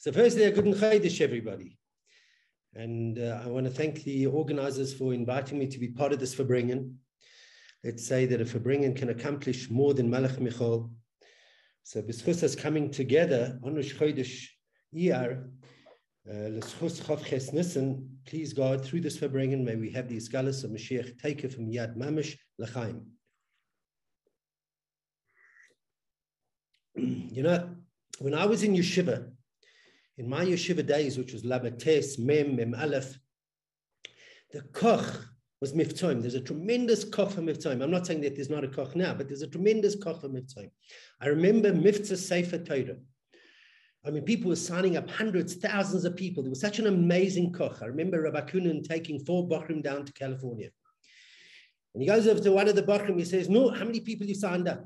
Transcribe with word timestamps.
So 0.00 0.12
firstly, 0.12 0.44
a 0.44 0.52
good 0.52 0.64
Chodesh, 0.64 1.20
everybody. 1.20 1.76
And 2.72 3.18
uh, 3.18 3.40
I 3.44 3.48
want 3.48 3.66
to 3.66 3.72
thank 3.72 4.04
the 4.04 4.26
organizers 4.26 4.94
for 4.94 5.12
inviting 5.12 5.58
me 5.58 5.66
to 5.66 5.78
be 5.80 5.88
part 5.88 6.12
of 6.12 6.20
this 6.20 6.36
Farbrengen. 6.36 6.94
Let's 7.82 8.06
say 8.06 8.24
that 8.26 8.40
a 8.40 8.44
Farbrengen 8.44 8.94
can 8.94 9.08
accomplish 9.08 9.68
more 9.70 9.94
than 9.94 10.08
Malach 10.08 10.38
Michal. 10.38 10.92
So 11.82 12.00
B'schus 12.00 12.44
us 12.44 12.54
coming 12.54 12.92
together 12.92 13.58
on 13.64 13.74
Rosh 13.74 13.92
Chodesh 13.92 14.46
Iyar, 14.94 15.50
L'schus 16.24 17.00
Chav 17.00 17.24
Ches 17.24 17.52
Nissen, 17.52 18.08
please 18.24 18.52
God, 18.52 18.84
through 18.84 19.00
this 19.00 19.18
Farbrengen, 19.18 19.64
may 19.64 19.74
we 19.74 19.90
have 19.90 20.08
the 20.08 20.16
Iskalis 20.16 20.62
of 20.62 20.70
Mashiach 20.70 21.18
take 21.20 21.42
it 21.42 21.52
from 21.52 21.72
Yad 21.72 21.96
Mamish 21.96 22.36
L'chaim. 22.60 23.04
You 27.34 27.42
know, 27.42 27.70
when 28.20 28.34
I 28.34 28.46
was 28.46 28.62
in 28.64 28.74
yeshiva, 28.74 29.30
in 30.18 30.28
my 30.28 30.44
yeshiva 30.44 30.84
days, 30.84 31.16
which 31.16 31.32
was 31.32 31.44
Labates, 31.44 32.18
Mem, 32.18 32.56
Mem 32.56 32.74
Aleph, 32.74 33.18
the 34.52 34.62
koch 34.72 35.28
was 35.60 35.72
miftoim. 35.72 36.20
There's 36.20 36.34
a 36.34 36.40
tremendous 36.40 37.04
koch 37.04 37.30
for 37.32 37.40
miftoim. 37.40 37.82
I'm 37.82 37.90
not 37.90 38.06
saying 38.06 38.20
that 38.22 38.34
there's 38.34 38.50
not 38.50 38.64
a 38.64 38.68
koch 38.68 38.96
now, 38.96 39.14
but 39.14 39.28
there's 39.28 39.42
a 39.42 39.48
tremendous 39.48 39.94
koch 39.94 40.20
for 40.20 40.28
miftoim. 40.28 40.70
I 41.20 41.28
remember 41.28 41.72
Mifta 41.72 42.16
Sefer 42.16 42.58
Torah. 42.58 42.96
I 44.04 44.10
mean, 44.10 44.24
people 44.24 44.48
were 44.48 44.56
signing 44.56 44.96
up 44.96 45.10
hundreds, 45.10 45.54
thousands 45.54 46.04
of 46.04 46.16
people. 46.16 46.42
There 46.42 46.50
was 46.50 46.60
such 46.60 46.78
an 46.78 46.86
amazing 46.86 47.52
koch. 47.52 47.78
I 47.82 47.86
remember 47.86 48.22
Rabbi 48.22 48.40
Cunin 48.42 48.86
taking 48.86 49.20
four 49.20 49.48
Bachrim 49.48 49.82
down 49.82 50.04
to 50.04 50.12
California. 50.12 50.70
And 51.94 52.02
he 52.02 52.08
goes 52.08 52.26
over 52.26 52.40
to 52.40 52.52
one 52.52 52.68
of 52.68 52.76
the 52.76 52.82
Bachrim, 52.82 53.18
he 53.18 53.24
says, 53.24 53.48
no, 53.48 53.70
how 53.70 53.84
many 53.84 54.00
people 54.00 54.26
you 54.26 54.34
signed 54.34 54.68
up? 54.68 54.84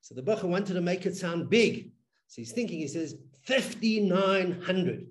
So 0.00 0.14
the 0.14 0.22
Bachrim 0.22 0.48
wanted 0.48 0.74
to 0.74 0.80
make 0.80 1.06
it 1.06 1.16
sound 1.16 1.48
big. 1.48 1.92
So 2.26 2.42
he's 2.42 2.52
thinking, 2.52 2.80
he 2.80 2.88
says, 2.88 3.14
5,900. 3.46 5.06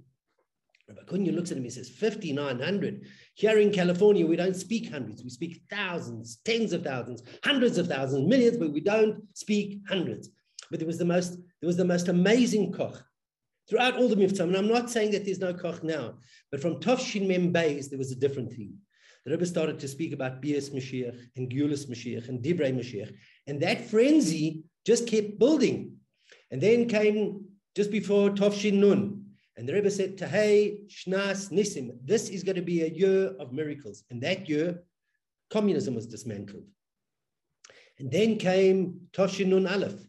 Rabbi 0.87 1.01
Kunya 1.03 1.33
looks 1.33 1.51
at 1.51 1.57
him, 1.57 1.63
he 1.63 1.69
says, 1.69 1.89
5,900. 1.89 3.05
Here 3.35 3.59
in 3.59 3.71
California, 3.71 4.27
we 4.27 4.35
don't 4.35 4.55
speak 4.55 4.91
hundreds, 4.91 5.23
we 5.23 5.29
speak 5.29 5.61
thousands, 5.69 6.37
tens 6.43 6.73
of 6.73 6.83
thousands, 6.83 7.23
hundreds 7.43 7.77
of 7.77 7.87
thousands, 7.87 8.27
millions, 8.27 8.57
but 8.57 8.73
we 8.73 8.81
don't 8.81 9.23
speak 9.33 9.79
hundreds. 9.87 10.29
But 10.69 10.79
there 10.79 10.87
was 10.87 10.97
the 10.97 11.05
most, 11.05 11.35
there 11.61 11.67
was 11.67 11.77
the 11.77 11.85
most 11.85 12.09
amazing 12.09 12.73
koch 12.73 13.01
throughout 13.69 13.95
all 13.95 14.09
the 14.09 14.15
miftam. 14.15 14.47
And 14.47 14.57
I'm 14.57 14.67
not 14.67 14.89
saying 14.89 15.11
that 15.11 15.25
there's 15.25 15.39
no 15.39 15.53
koch 15.53 15.83
now, 15.83 16.15
but 16.51 16.61
from 16.61 16.79
Tovshin 16.79 17.27
Mem 17.27 17.53
there 17.53 17.97
was 17.97 18.11
a 18.11 18.15
different 18.15 18.51
thing. 18.51 18.73
The 19.25 19.31
Rebbe 19.31 19.45
started 19.45 19.79
to 19.79 19.87
speak 19.87 20.11
about 20.11 20.41
Bias 20.41 20.71
Mashiach 20.71 21.17
and 21.37 21.49
Geulis 21.49 21.85
Mashiach 21.89 22.27
and 22.27 22.43
Divrei 22.43 22.73
Mashiach. 22.73 23.15
And 23.47 23.61
that 23.61 23.85
frenzy 23.85 24.63
just 24.85 25.07
kept 25.07 25.39
building. 25.39 25.95
And 26.51 26.59
then 26.59 26.89
came 26.89 27.45
just 27.75 27.91
before 27.91 28.29
Tovshin 28.29 28.75
Nun. 28.75 29.25
And 29.55 29.67
the 29.67 29.73
Rebbe 29.73 29.91
said, 29.91 30.17
T'hei 30.17 30.87
Shnas 30.89 31.51
Nissim, 31.51 31.91
this 32.03 32.29
is 32.29 32.43
going 32.43 32.55
to 32.55 32.61
be 32.61 32.81
a 32.81 32.87
year 32.89 33.35
of 33.39 33.53
miracles. 33.53 34.03
And 34.09 34.21
that 34.21 34.49
year, 34.49 34.83
communism 35.51 35.93
was 35.93 36.07
dismantled. 36.07 36.65
And 37.99 38.11
then 38.11 38.37
came 38.37 39.01
Tovshin 39.11 39.47
Nun 39.47 39.67
Aleph. 39.67 39.99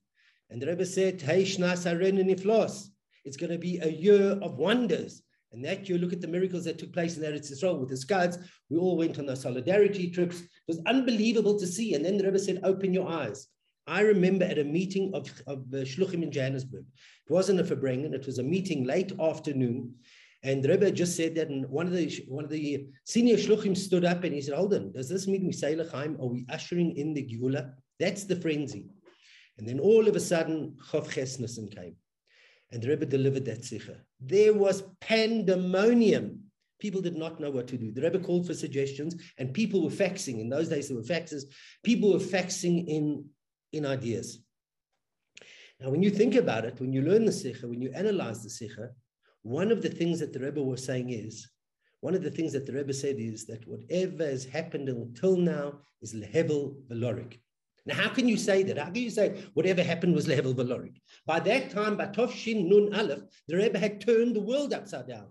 And 0.51 0.61
the 0.61 0.67
Rebbe 0.67 0.87
said, 0.87 1.19
Tahei 1.19 1.43
Shnas 1.43 1.85
Aren 1.91 2.17
Niflos. 2.17 2.89
It's 3.25 3.37
going 3.37 3.53
to 3.53 3.59
be 3.59 3.79
a 3.79 3.89
year 3.89 4.39
of 4.43 4.57
wonders. 4.57 5.23
And 5.53 5.65
that 5.65 5.89
year, 5.89 5.99
look 5.99 6.13
at 6.13 6.21
the 6.21 6.27
miracles 6.27 6.65
that 6.65 6.79
took 6.79 6.93
place 6.93 7.17
in 7.17 7.23
Eretz 7.23 7.51
Yisrael 7.51 7.79
with 7.79 7.89
the 7.89 7.97
Scots. 7.97 8.39
We 8.71 8.77
all 8.77 8.97
went 8.97 9.19
on 9.19 9.27
the 9.27 9.37
solidarity 9.37 10.11
trips. 10.11 10.41
It 10.41 10.49
was 10.67 10.81
unbelievable 10.87 11.59
to 11.59 11.67
see. 11.67 11.95
And 11.95 12.05
then 12.05 12.19
the 12.19 12.25
Rebbe 12.25 12.39
said, 12.39 12.61
open 12.65 12.93
your 12.93 13.09
eyes. 13.09 13.47
I 13.87 14.01
remember 14.01 14.45
at 14.45 14.59
a 14.59 14.65
meeting 14.65 15.13
of, 15.15 15.31
of 15.47 15.59
uh, 15.73 15.85
Shluchim 15.85 16.23
in 16.23 16.33
Johannesburg. 16.33 16.85
It 17.29 17.33
wasn't 17.33 17.61
a 17.61 17.65
Farbrengen, 17.65 18.13
it 18.13 18.27
was 18.27 18.39
a 18.39 18.43
meeting 18.43 18.85
late 18.85 19.13
afternoon. 19.19 19.95
And 20.43 20.63
the 20.63 20.69
Rebbe 20.69 20.91
just 20.91 21.17
said 21.17 21.35
that, 21.37 21.49
and 21.49 21.67
one 21.71 21.87
of 21.87 21.95
the 21.95 22.23
one 22.29 22.45
of 22.45 22.51
the 22.51 22.87
senior 23.05 23.37
shluchim 23.37 23.75
stood 23.75 24.05
up 24.05 24.25
and 24.25 24.35
he 24.35 24.43
said, 24.43 24.55
"Hold 24.55 24.75
on, 24.75 24.93
does 24.93 25.09
this 25.09 25.27
mean 25.27 25.47
we 25.47 25.53
say 25.53 25.75
lechaim? 25.75 26.21
Are 26.21 26.27
we 26.27 26.45
ushering 26.51 26.95
in 26.97 27.15
the 27.15 27.23
geula? 27.23 27.73
That's 27.99 28.25
the 28.25 28.37
frenzy." 28.37 28.91
And 29.57 29.67
then 29.67 29.81
all 29.81 30.07
of 30.07 30.17
a 30.17 30.21
sudden, 30.21 30.77
Chav 30.91 31.09
Chesnissen 31.09 31.69
came, 31.71 31.97
and 32.71 32.83
the 32.83 32.89
Rebbe 32.91 33.07
delivered 33.07 33.47
that 33.47 33.65
sikha. 33.65 34.03
There 34.21 34.53
was 34.53 34.83
pandemonium. 35.01 36.41
People 36.79 37.01
did 37.01 37.17
not 37.17 37.41
know 37.41 37.51
what 37.51 37.69
to 37.69 37.79
do. 37.79 37.91
The 37.91 38.03
Rebbe 38.03 38.19
called 38.19 38.47
for 38.47 38.53
suggestions, 38.53 39.17
and 39.39 39.55
people 39.55 39.83
were 39.83 39.89
faxing. 39.89 40.41
In 40.41 40.51
those 40.51 40.69
days, 40.69 40.89
there 40.89 40.97
were 40.99 41.03
faxes. 41.03 41.45
People 41.83 42.13
were 42.13 42.19
faxing 42.19 42.87
in 42.87 43.25
in 43.73 43.87
ideas. 43.87 44.44
Now, 45.81 45.91
when 45.91 46.03
you 46.03 46.11
think 46.11 46.35
about 46.37 46.65
it, 46.65 46.81
when 46.81 46.93
you 46.93 47.03
learn 47.03 47.25
the 47.25 47.33
Sikha, 47.33 47.67
when 47.67 47.83
you 47.83 47.91
analyze 47.95 48.43
the 48.43 48.51
Sikha, 48.51 48.91
one 49.43 49.71
of 49.71 49.83
the 49.83 49.89
things 49.89 50.21
that 50.21 50.33
the 50.33 50.41
Rebbe 50.41 50.63
was 50.63 50.85
saying 50.85 51.11
is, 51.11 51.49
one 52.01 52.15
of 52.15 52.23
the 52.23 52.31
things 52.31 52.53
that 52.53 52.67
the 52.67 52.73
Rebbe 52.73 52.93
said 52.93 53.17
is 53.19 53.47
that 53.47 53.67
whatever 53.67 54.25
has 54.25 54.45
happened 54.45 54.89
until 54.89 55.37
now 55.37 55.81
is 56.03 56.15
lehevel 56.15 56.77
velorik. 56.89 57.39
Now, 57.87 57.97
how 57.97 58.09
can 58.09 58.29
you 58.29 58.37
say 58.37 58.63
that? 58.63 58.79
How 58.79 58.87
can 58.87 59.03
you 59.03 59.11
say 59.11 59.43
whatever 59.55 59.83
happened 59.83 60.15
was 60.15 60.27
lehevel 60.27 60.55
velorik? 60.55 61.01
By 61.27 61.41
that 61.41 61.71
time, 61.71 61.97
by 61.97 62.07
Tov 62.07 62.33
Shin 62.33 62.69
Nun 62.69 62.95
Aleph, 62.95 63.23
the 63.49 63.57
Rebbe 63.57 63.79
had 63.79 64.01
turned 64.01 64.37
the 64.37 64.41
world 64.41 64.73
upside 64.73 65.09
down. 65.09 65.29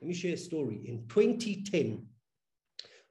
Let 0.00 0.08
me 0.08 0.14
share 0.14 0.34
a 0.34 0.38
story. 0.38 0.82
In 0.86 1.06
2010, 1.08 2.06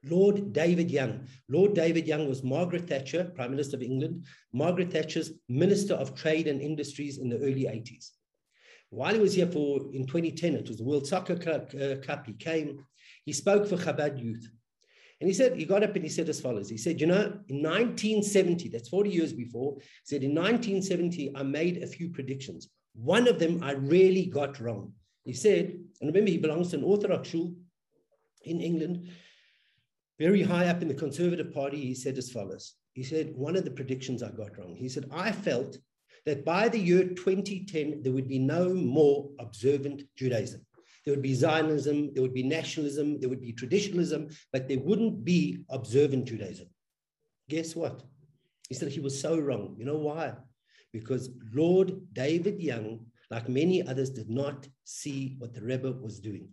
Lord 0.03 0.53
David 0.53 0.89
Young. 0.89 1.27
Lord 1.47 1.73
David 1.73 2.07
Young 2.07 2.27
was 2.27 2.43
Margaret 2.43 2.87
Thatcher, 2.87 3.25
Prime 3.35 3.51
Minister 3.51 3.77
of 3.77 3.83
England, 3.83 4.25
Margaret 4.51 4.91
Thatcher's 4.91 5.31
Minister 5.47 5.93
of 5.93 6.15
Trade 6.15 6.47
and 6.47 6.61
Industries 6.61 7.19
in 7.19 7.29
the 7.29 7.37
early 7.37 7.65
80s. 7.65 8.09
While 8.89 9.13
he 9.13 9.19
was 9.19 9.33
here 9.33 9.47
for, 9.47 9.79
in 9.93 10.05
2010, 10.05 10.55
it 10.55 10.67
was 10.67 10.77
the 10.77 10.83
World 10.83 11.07
Soccer 11.07 11.33
uh, 11.33 12.05
Cup, 12.05 12.25
he 12.25 12.33
came, 12.33 12.83
he 13.23 13.31
spoke 13.31 13.67
for 13.67 13.77
Chabad 13.77 14.21
Youth. 14.21 14.49
And 15.21 15.27
he 15.27 15.33
said, 15.35 15.55
he 15.55 15.65
got 15.65 15.83
up 15.83 15.95
and 15.95 16.03
he 16.03 16.09
said 16.09 16.27
as 16.29 16.41
follows. 16.41 16.67
He 16.67 16.77
said, 16.77 16.99
you 16.99 17.05
know, 17.05 17.21
in 17.47 17.61
1970, 17.61 18.69
that's 18.69 18.89
40 18.89 19.09
years 19.11 19.33
before, 19.33 19.75
he 19.79 19.85
said, 20.03 20.23
in 20.23 20.31
1970, 20.31 21.31
I 21.35 21.43
made 21.43 21.83
a 21.83 21.87
few 21.87 22.09
predictions. 22.09 22.69
One 22.95 23.27
of 23.27 23.37
them 23.37 23.63
I 23.63 23.73
really 23.73 24.25
got 24.25 24.59
wrong. 24.59 24.93
He 25.23 25.33
said, 25.33 25.79
and 26.01 26.07
remember, 26.07 26.31
he 26.31 26.39
belongs 26.39 26.71
to 26.71 26.77
an 26.77 26.83
Orthodox 26.83 27.29
shul 27.29 27.53
in 28.43 28.59
England 28.59 29.07
very 30.21 30.43
high 30.43 30.67
up 30.67 30.83
in 30.83 30.87
the 30.87 30.93
Conservative 30.93 31.51
Party, 31.51 31.81
he 31.81 31.95
said 31.95 32.15
as 32.15 32.29
follows. 32.29 32.75
He 32.93 33.03
said, 33.03 33.33
one 33.35 33.55
of 33.55 33.65
the 33.65 33.71
predictions 33.71 34.21
I 34.21 34.29
got 34.29 34.55
wrong. 34.55 34.75
He 34.75 34.87
said, 34.87 35.05
I 35.11 35.31
felt 35.31 35.77
that 36.27 36.45
by 36.45 36.69
the 36.69 36.77
year 36.77 37.05
2010, 37.05 38.03
there 38.03 38.13
would 38.13 38.27
be 38.27 38.37
no 38.37 38.71
more 38.71 39.31
observant 39.39 40.03
Judaism. 40.15 40.61
There 41.03 41.13
would 41.13 41.23
be 41.23 41.33
Zionism, 41.33 42.13
there 42.13 42.21
would 42.21 42.35
be 42.35 42.43
nationalism, 42.43 43.19
there 43.19 43.29
would 43.29 43.41
be 43.41 43.53
traditionalism, 43.53 44.29
but 44.53 44.67
there 44.67 44.77
wouldn't 44.77 45.25
be 45.25 45.63
observant 45.71 46.25
Judaism. 46.25 46.67
Guess 47.49 47.75
what? 47.75 48.03
He 48.69 48.75
said 48.75 48.89
he 48.89 48.99
was 48.99 49.19
so 49.19 49.39
wrong. 49.39 49.75
You 49.79 49.85
know 49.85 49.97
why? 49.97 50.33
Because 50.93 51.31
Lord 51.51 51.93
David 52.13 52.61
Young, 52.61 53.07
like 53.31 53.49
many 53.49 53.81
others, 53.87 54.11
did 54.11 54.29
not 54.29 54.67
see 54.83 55.35
what 55.39 55.55
the 55.55 55.63
Rebbe 55.63 55.91
was 55.91 56.19
doing. 56.19 56.49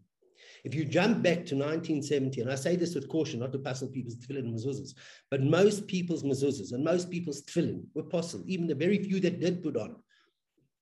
If 0.65 0.75
you 0.75 0.85
jump 0.85 1.23
back 1.23 1.47
to 1.47 1.57
1970, 1.57 2.41
and 2.43 2.51
I 2.51 2.55
say 2.55 2.77
this 2.77 2.95
with 2.95 3.09
caution, 3.09 3.41
not 3.41 3.53
to 3.53 3.59
passel 3.59 3.89
people's 3.89 4.17
tefillin 4.17 4.47
and 4.47 4.55
mezuzahs, 4.55 4.95
but 5.31 5.43
most 5.43 5.87
people's 5.87 6.23
mezuzahs 6.23 6.73
and 6.73 6.85
most 6.85 7.11
people's 7.11 7.43
tefillin 7.43 7.85
were 7.95 8.03
possible, 8.03 8.45
even 8.47 8.67
the 8.67 8.75
very 8.75 9.03
few 9.03 9.21
that 9.21 9.41
did 9.41 9.63
put 9.63 9.77
on. 9.77 9.97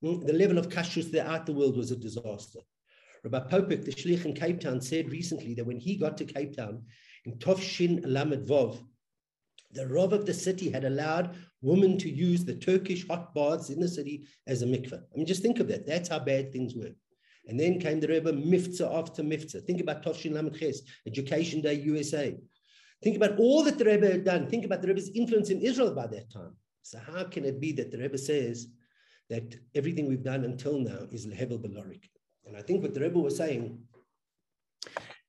Hmm, 0.01 0.25
the 0.25 0.33
level 0.33 0.57
of 0.57 0.69
kashrus 0.69 1.09
throughout 1.09 1.45
the 1.45 1.53
world 1.53 1.77
was 1.77 1.91
a 1.91 1.95
disaster. 1.95 2.59
Rabbi 3.23 3.49
Popack, 3.49 3.83
the 3.83 3.91
shlich 3.91 4.25
in 4.25 4.33
Cape 4.33 4.59
Town, 4.59 4.79
said 4.79 5.11
recently 5.11 5.53
that 5.55 5.65
when 5.65 5.79
he 5.79 5.97
got 5.97 6.17
to 6.17 6.25
Cape 6.25 6.55
Town 6.55 6.83
in 7.25 7.37
Tovshin 7.37 8.01
Lamed 8.05 8.47
Vov, 8.47 8.79
the 9.71 9.87
Rav 9.87 10.13
of 10.13 10.25
the 10.25 10.33
city 10.33 10.69
had 10.69 10.85
allowed 10.85 11.35
women 11.61 11.97
to 11.97 12.09
use 12.09 12.45
the 12.45 12.55
Turkish 12.55 13.07
hot 13.07 13.33
baths 13.33 13.69
in 13.69 13.79
the 13.79 13.87
city 13.87 14.27
as 14.47 14.61
a 14.61 14.65
mikveh. 14.65 15.01
I 15.01 15.17
mean, 15.17 15.25
just 15.25 15.41
think 15.41 15.59
of 15.59 15.67
that. 15.67 15.85
That's 15.85 16.09
how 16.09 16.19
bad 16.19 16.53
things 16.53 16.73
were. 16.75 16.91
And 17.47 17.59
then 17.59 17.79
came 17.79 17.99
the 17.99 18.07
Rebbe 18.07 18.33
Mifza 18.33 18.93
after 18.93 19.23
Mifza. 19.23 19.63
Think 19.65 19.81
about 19.81 20.03
Tovshin 20.03 20.33
Lamed 20.33 20.57
Ches, 20.59 20.81
Education 21.05 21.61
Day 21.61 21.75
USA. 21.75 22.37
Think 23.03 23.15
about 23.15 23.39
all 23.39 23.63
that 23.63 23.77
the 23.77 23.85
Rebbe 23.85 24.07
had 24.07 24.25
done. 24.25 24.47
Think 24.47 24.65
about 24.65 24.81
the 24.81 24.89
Rebbe's 24.89 25.11
influence 25.15 25.49
in 25.49 25.61
Israel 25.61 25.93
by 25.93 26.07
that 26.07 26.31
time. 26.31 26.55
So 26.81 26.99
how 26.99 27.23
can 27.23 27.45
it 27.45 27.59
be 27.59 27.71
that 27.73 27.91
the 27.91 27.99
Rebbe 27.99 28.17
says 28.17 28.67
that 29.29 29.55
everything 29.75 30.07
we've 30.07 30.23
done 30.23 30.43
until 30.43 30.79
now 30.79 31.07
is 31.11 31.25
Lehevel 31.25 31.59
Belorik? 31.59 32.03
And 32.45 32.57
I 32.57 32.61
think 32.61 32.81
what 32.81 32.93
the 32.93 33.01
Rebbe 33.01 33.19
was 33.19 33.37
saying 33.37 33.79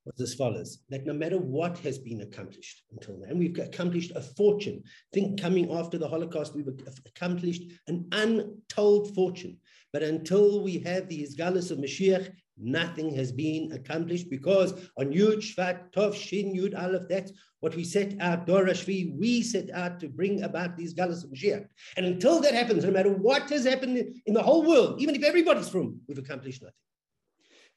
was 0.04 0.20
as 0.20 0.34
follows, 0.34 0.78
that 0.88 1.06
no 1.06 1.12
matter 1.12 1.38
what 1.38 1.78
has 1.78 1.98
been 1.98 2.22
accomplished 2.22 2.82
until 2.92 3.18
now, 3.18 3.26
and 3.28 3.38
we've 3.38 3.58
accomplished 3.58 4.12
a 4.14 4.20
fortune. 4.20 4.82
Think 5.12 5.40
coming 5.40 5.72
after 5.72 5.98
the 5.98 6.08
Holocaust, 6.08 6.54
we've 6.54 6.68
accomplished 7.06 7.62
an 7.86 8.08
untold 8.12 9.14
fortune. 9.14 9.58
But 9.92 10.02
until 10.02 10.62
we 10.62 10.78
have 10.80 11.08
the 11.08 11.26
Izgalus 11.26 11.70
of 11.70 11.78
Mashiach, 11.78 12.30
nothing 12.58 13.14
has 13.14 13.32
been 13.32 13.72
accomplished 13.72 14.28
because 14.28 14.72
on 14.98 15.12
Yud 15.12 15.38
Shvat 15.38 15.92
Tov 15.92 16.14
Shin 16.14 16.54
Yud 16.54 16.78
Aleph, 16.78 17.08
that's 17.08 17.32
what 17.60 17.74
we 17.74 17.84
set 17.84 18.14
out, 18.20 18.46
Dorashvi, 18.46 19.16
we 19.18 19.42
set 19.42 19.70
out 19.70 19.98
to 20.00 20.08
bring 20.08 20.42
about 20.42 20.76
these 20.76 20.94
Galus 20.94 21.24
of 21.24 21.30
Mashiach. 21.30 21.66
And 21.96 22.06
until 22.06 22.40
that 22.40 22.54
happens, 22.54 22.84
no 22.84 22.90
matter 22.90 23.12
what 23.12 23.50
has 23.50 23.64
happened 23.64 24.20
in 24.26 24.34
the 24.34 24.42
whole 24.42 24.64
world, 24.64 25.00
even 25.00 25.14
if 25.14 25.24
everybody's 25.24 25.68
from, 25.68 26.00
we've 26.06 26.18
accomplished 26.18 26.62
nothing. 26.62 26.74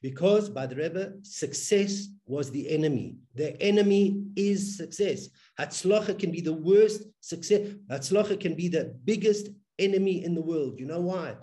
Because 0.02 0.50
by 0.50 0.66
the 0.66 0.76
Rebbe, 0.76 1.14
success 1.22 2.08
was 2.26 2.50
the 2.50 2.70
enemy. 2.70 3.18
The 3.36 3.62
enemy 3.62 4.24
is 4.36 4.78
success. 4.78 5.30
Hatzlacha 5.60 6.18
can 6.18 6.32
be 6.32 6.42
the 6.42 6.54
worst 6.54 7.04
success. 7.20 7.70
Hatzlacha 7.90 8.40
can 8.40 8.56
be 8.56 8.68
the 8.68 8.96
biggest 9.06 9.50
enemy 9.78 10.24
in 10.24 10.34
the 10.34 10.42
world. 10.42 10.80
You 10.80 10.88
know 10.88 11.02
why? 11.02 11.36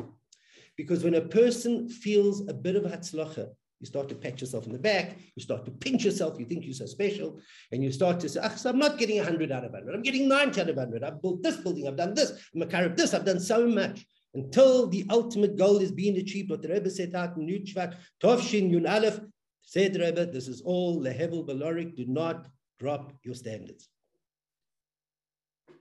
Because 0.76 1.04
when 1.04 1.14
a 1.14 1.20
person 1.20 1.88
feels 1.88 2.48
a 2.48 2.54
bit 2.54 2.76
of 2.76 2.84
hatzlacha, 2.84 3.48
you 3.80 3.86
start 3.86 4.08
to 4.08 4.14
pat 4.14 4.40
yourself 4.40 4.66
in 4.66 4.72
the 4.72 4.78
back, 4.78 5.16
you 5.36 5.42
start 5.42 5.64
to 5.64 5.70
pinch 5.70 6.04
yourself, 6.04 6.38
you 6.38 6.46
think 6.46 6.64
you're 6.64 6.74
so 6.74 6.86
special, 6.86 7.40
and 7.70 7.82
you 7.82 7.92
start 7.92 8.18
to 8.20 8.28
say, 8.28 8.40
so 8.56 8.70
I'm 8.70 8.78
not 8.78 8.98
getting 8.98 9.18
100 9.18 9.52
out 9.52 9.64
of 9.64 9.72
100, 9.72 9.94
I'm 9.94 10.02
getting 10.02 10.28
90 10.28 10.60
out 10.60 10.68
of 10.68 10.76
100. 10.76 11.04
I've 11.04 11.22
built 11.22 11.42
this 11.44 11.58
building, 11.58 11.86
I've 11.86 11.96
done 11.96 12.14
this, 12.14 12.32
I'm 12.54 12.62
a 12.62 12.66
carib 12.66 12.96
this, 12.96 13.14
I've 13.14 13.24
done 13.24 13.38
so 13.38 13.68
much. 13.68 14.04
Until 14.38 14.86
the 14.86 15.04
ultimate 15.10 15.56
goal 15.56 15.78
is 15.78 15.90
being 15.90 16.16
achieved, 16.16 16.50
what 16.50 16.62
the 16.62 16.68
Rebbe 16.68 16.90
set 16.90 17.12
out 17.14 17.36
in 17.36 17.46
Nutschwak, 17.46 17.96
Tovshin 18.22 18.70
Yun 18.70 18.86
Aleph, 18.86 19.18
said 19.62 19.96
Rebbe, 19.96 20.26
this 20.26 20.46
is 20.46 20.60
all 20.62 21.00
Lehevel 21.00 21.44
Balorik, 21.44 21.96
do 21.96 22.06
not 22.06 22.46
drop 22.78 23.12
your 23.24 23.34
standards. 23.34 23.88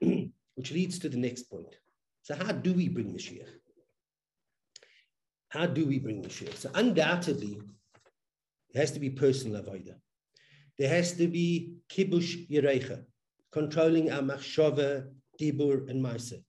Which 0.00 0.72
leads 0.72 0.98
to 0.98 1.08
the 1.08 1.16
next 1.16 1.44
point. 1.44 1.72
So 2.22 2.34
how 2.34 2.50
do 2.50 2.74
we 2.74 2.88
bring 2.88 3.14
Mashiach? 3.14 3.46
How 5.50 5.66
do 5.66 5.86
we 5.86 6.00
bring 6.00 6.24
Mashiach? 6.24 6.56
So 6.56 6.70
undoubtedly, 6.74 7.60
there 8.72 8.82
has 8.82 8.90
to 8.90 9.00
be 9.00 9.10
personal 9.10 9.62
avodah. 9.62 9.94
There 10.78 10.88
has 10.88 11.12
to 11.12 11.28
be 11.28 11.74
kibush 11.88 12.48
yirecha, 12.50 13.04
controlling 13.52 14.10
our 14.10 14.22
machshava, 14.22 15.08
dibur, 15.40 15.88
and 15.88 16.04
maisa. 16.04 16.42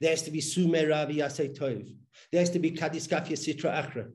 There 0.00 0.10
has 0.10 0.22
to 0.22 0.30
be 0.30 0.40
sume 0.40 0.72
ravi 0.88 1.16
yasei 1.16 1.56
tov. 1.56 1.86
There 2.30 2.40
has 2.40 2.50
to 2.50 2.58
be 2.58 2.72
kadiskafia 2.72 3.36
sitra 3.36 3.84
achra. 3.84 4.10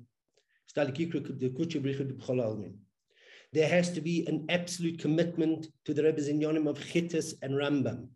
There 3.54 3.68
has 3.68 3.92
to 3.92 4.02
be 4.02 4.26
an 4.28 4.46
absolute 4.48 5.00
commitment 5.00 5.68
to 5.86 5.94
the 5.94 6.04
Rebbe's 6.04 6.30
inyonim 6.30 6.70
of 6.70 6.80
Chittis 6.80 7.34
and 7.42 7.56
Rambam. 7.56 8.08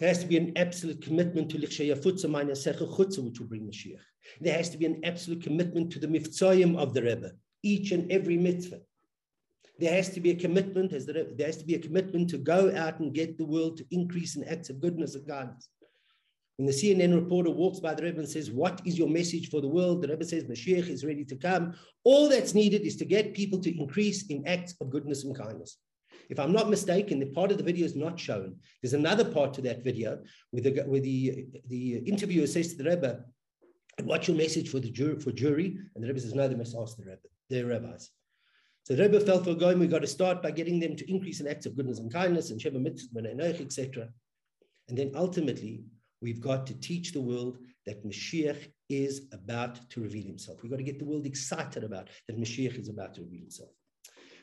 There 0.00 0.08
has 0.08 0.18
to 0.18 0.26
be 0.26 0.36
an 0.36 0.52
absolute 0.56 1.02
commitment 1.02 1.50
to 1.50 1.58
Lichshaya 1.58 1.96
Futza 1.96 2.28
Maina 2.28 2.52
Secha 2.52 2.88
Chutza, 2.96 3.24
which 3.24 3.38
will 3.38 3.46
bring 3.46 3.62
Mashiach. 3.62 4.00
There 4.40 4.56
has 4.56 4.70
to 4.70 4.78
be 4.78 4.86
an 4.86 5.00
absolute 5.04 5.44
commitment 5.44 5.92
to 5.92 6.00
the 6.00 6.08
Miftzayim 6.08 6.76
of 6.76 6.94
the 6.94 7.02
Rebbe, 7.02 7.30
each 7.62 7.92
and 7.92 8.10
every 8.10 8.36
mitzvah. 8.36 8.80
There 9.78 9.94
has 9.94 10.10
to 10.10 10.20
be 10.20 10.30
a 10.30 10.34
commitment, 10.34 10.92
as 10.92 11.06
the, 11.06 11.32
there 11.36 11.46
has 11.46 11.58
to 11.58 11.64
be 11.64 11.76
a 11.76 11.78
commitment 11.78 12.30
to 12.30 12.38
go 12.38 12.74
out 12.74 12.98
and 12.98 13.14
get 13.14 13.38
the 13.38 13.44
world 13.44 13.76
to 13.76 13.86
increase 13.92 14.34
in 14.34 14.42
acts 14.44 14.70
of 14.70 14.80
goodness 14.80 15.14
and 15.14 15.28
kindness. 15.28 15.68
When 16.56 16.66
the 16.66 16.72
CNN 16.72 17.14
reporter 17.14 17.50
walks 17.50 17.80
by 17.80 17.94
the 17.94 18.04
Rebbe 18.04 18.20
and 18.20 18.28
says, 18.28 18.50
What 18.50 18.80
is 18.84 18.96
your 18.96 19.08
message 19.08 19.50
for 19.50 19.60
the 19.60 19.68
world? 19.68 20.02
The 20.02 20.08
Rebbe 20.08 20.24
says, 20.24 20.44
Mashiach 20.44 20.88
is 20.88 21.04
ready 21.04 21.24
to 21.24 21.36
come. 21.36 21.74
All 22.04 22.28
that's 22.28 22.54
needed 22.54 22.82
is 22.82 22.96
to 22.96 23.04
get 23.04 23.34
people 23.34 23.58
to 23.60 23.80
increase 23.80 24.26
in 24.28 24.46
acts 24.46 24.74
of 24.80 24.90
goodness 24.90 25.24
and 25.24 25.36
kindness. 25.36 25.78
If 26.30 26.38
I'm 26.38 26.52
not 26.52 26.70
mistaken, 26.70 27.18
the 27.18 27.26
part 27.26 27.50
of 27.50 27.58
the 27.58 27.64
video 27.64 27.84
is 27.84 27.96
not 27.96 28.18
shown. 28.18 28.56
There's 28.82 28.94
another 28.94 29.24
part 29.24 29.52
to 29.54 29.62
that 29.62 29.82
video 29.82 30.20
where 30.52 30.62
the, 30.62 30.82
where 30.82 31.00
the, 31.00 31.46
the 31.68 31.96
interviewer 31.98 32.46
says 32.46 32.70
to 32.70 32.82
the 32.82 32.90
Rebbe, 32.90 33.24
What's 34.04 34.28
your 34.28 34.36
message 34.36 34.70
for 34.70 34.78
the 34.78 34.90
jury? 34.90 35.18
For 35.18 35.32
jury? 35.32 35.76
And 35.94 36.04
the 36.04 36.08
Rebbe 36.08 36.20
says, 36.20 36.34
No, 36.34 36.46
they 36.46 36.54
must 36.54 36.76
ask 36.80 36.96
the 36.96 37.04
Rebbe, 37.04 37.18
their 37.50 37.66
rabbis. 37.66 38.10
So 38.84 38.94
the 38.94 39.02
Rebbe 39.02 39.20
felt 39.20 39.44
for 39.44 39.54
going, 39.54 39.80
we've 39.80 39.90
got 39.90 40.02
to 40.02 40.06
start 40.06 40.42
by 40.42 40.52
getting 40.52 40.78
them 40.78 40.94
to 40.94 41.10
increase 41.10 41.40
in 41.40 41.48
acts 41.48 41.66
of 41.66 41.74
goodness 41.74 41.98
and 41.98 42.12
kindness 42.12 42.50
and 42.50 42.60
Sheva 42.60 42.80
Mitzvah, 42.80 43.22
etc. 43.60 44.08
And 44.88 44.98
then 44.98 45.12
ultimately, 45.14 45.84
We've 46.24 46.40
got 46.40 46.66
to 46.68 46.80
teach 46.80 47.12
the 47.12 47.20
world 47.20 47.58
that 47.84 48.02
Mashiach 48.02 48.68
is 48.88 49.28
about 49.30 49.78
to 49.90 50.00
reveal 50.00 50.24
himself. 50.24 50.62
We've 50.62 50.70
got 50.70 50.78
to 50.78 50.90
get 50.90 50.98
the 50.98 51.04
world 51.04 51.26
excited 51.26 51.84
about 51.84 52.08
that 52.26 52.40
Mashiach 52.40 52.80
is 52.80 52.88
about 52.88 53.12
to 53.14 53.20
reveal 53.20 53.40
himself. 53.40 53.68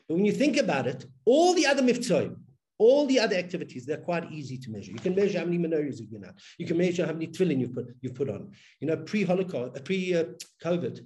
But 0.08 0.14
when 0.14 0.24
you 0.24 0.30
think 0.30 0.58
about 0.58 0.86
it, 0.86 1.04
all 1.24 1.54
the 1.54 1.66
other 1.66 1.82
mitzvahs, 1.82 2.36
all 2.78 3.06
the 3.06 3.18
other 3.18 3.34
activities, 3.34 3.84
they're 3.84 3.96
quite 3.96 4.30
easy 4.30 4.58
to 4.58 4.70
measure. 4.70 4.92
You 4.92 4.98
can 4.98 5.16
measure 5.16 5.40
how 5.40 5.44
many 5.44 5.58
menorahs 5.58 5.98
you've 5.98 6.12
been 6.12 6.24
out. 6.24 6.36
You 6.56 6.66
can 6.66 6.78
measure 6.78 7.04
how 7.04 7.14
many 7.14 7.26
tefillin 7.26 7.58
you've 7.58 7.74
put, 7.74 7.88
you've 8.00 8.14
put 8.14 8.30
on. 8.30 8.52
You 8.78 8.86
know, 8.86 8.98
pre-Holocaust, 8.98 9.76
uh, 9.76 9.80
pre-COVID, 9.80 11.00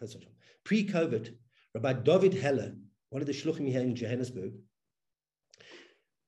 pre-COVID, 0.64 1.34
Rabbi 1.74 1.92
David 1.92 2.32
Heller, 2.32 2.72
one 3.10 3.20
of 3.20 3.26
the 3.26 3.34
shluchim 3.34 3.68
here 3.68 3.82
in 3.82 3.94
Johannesburg, 3.94 4.52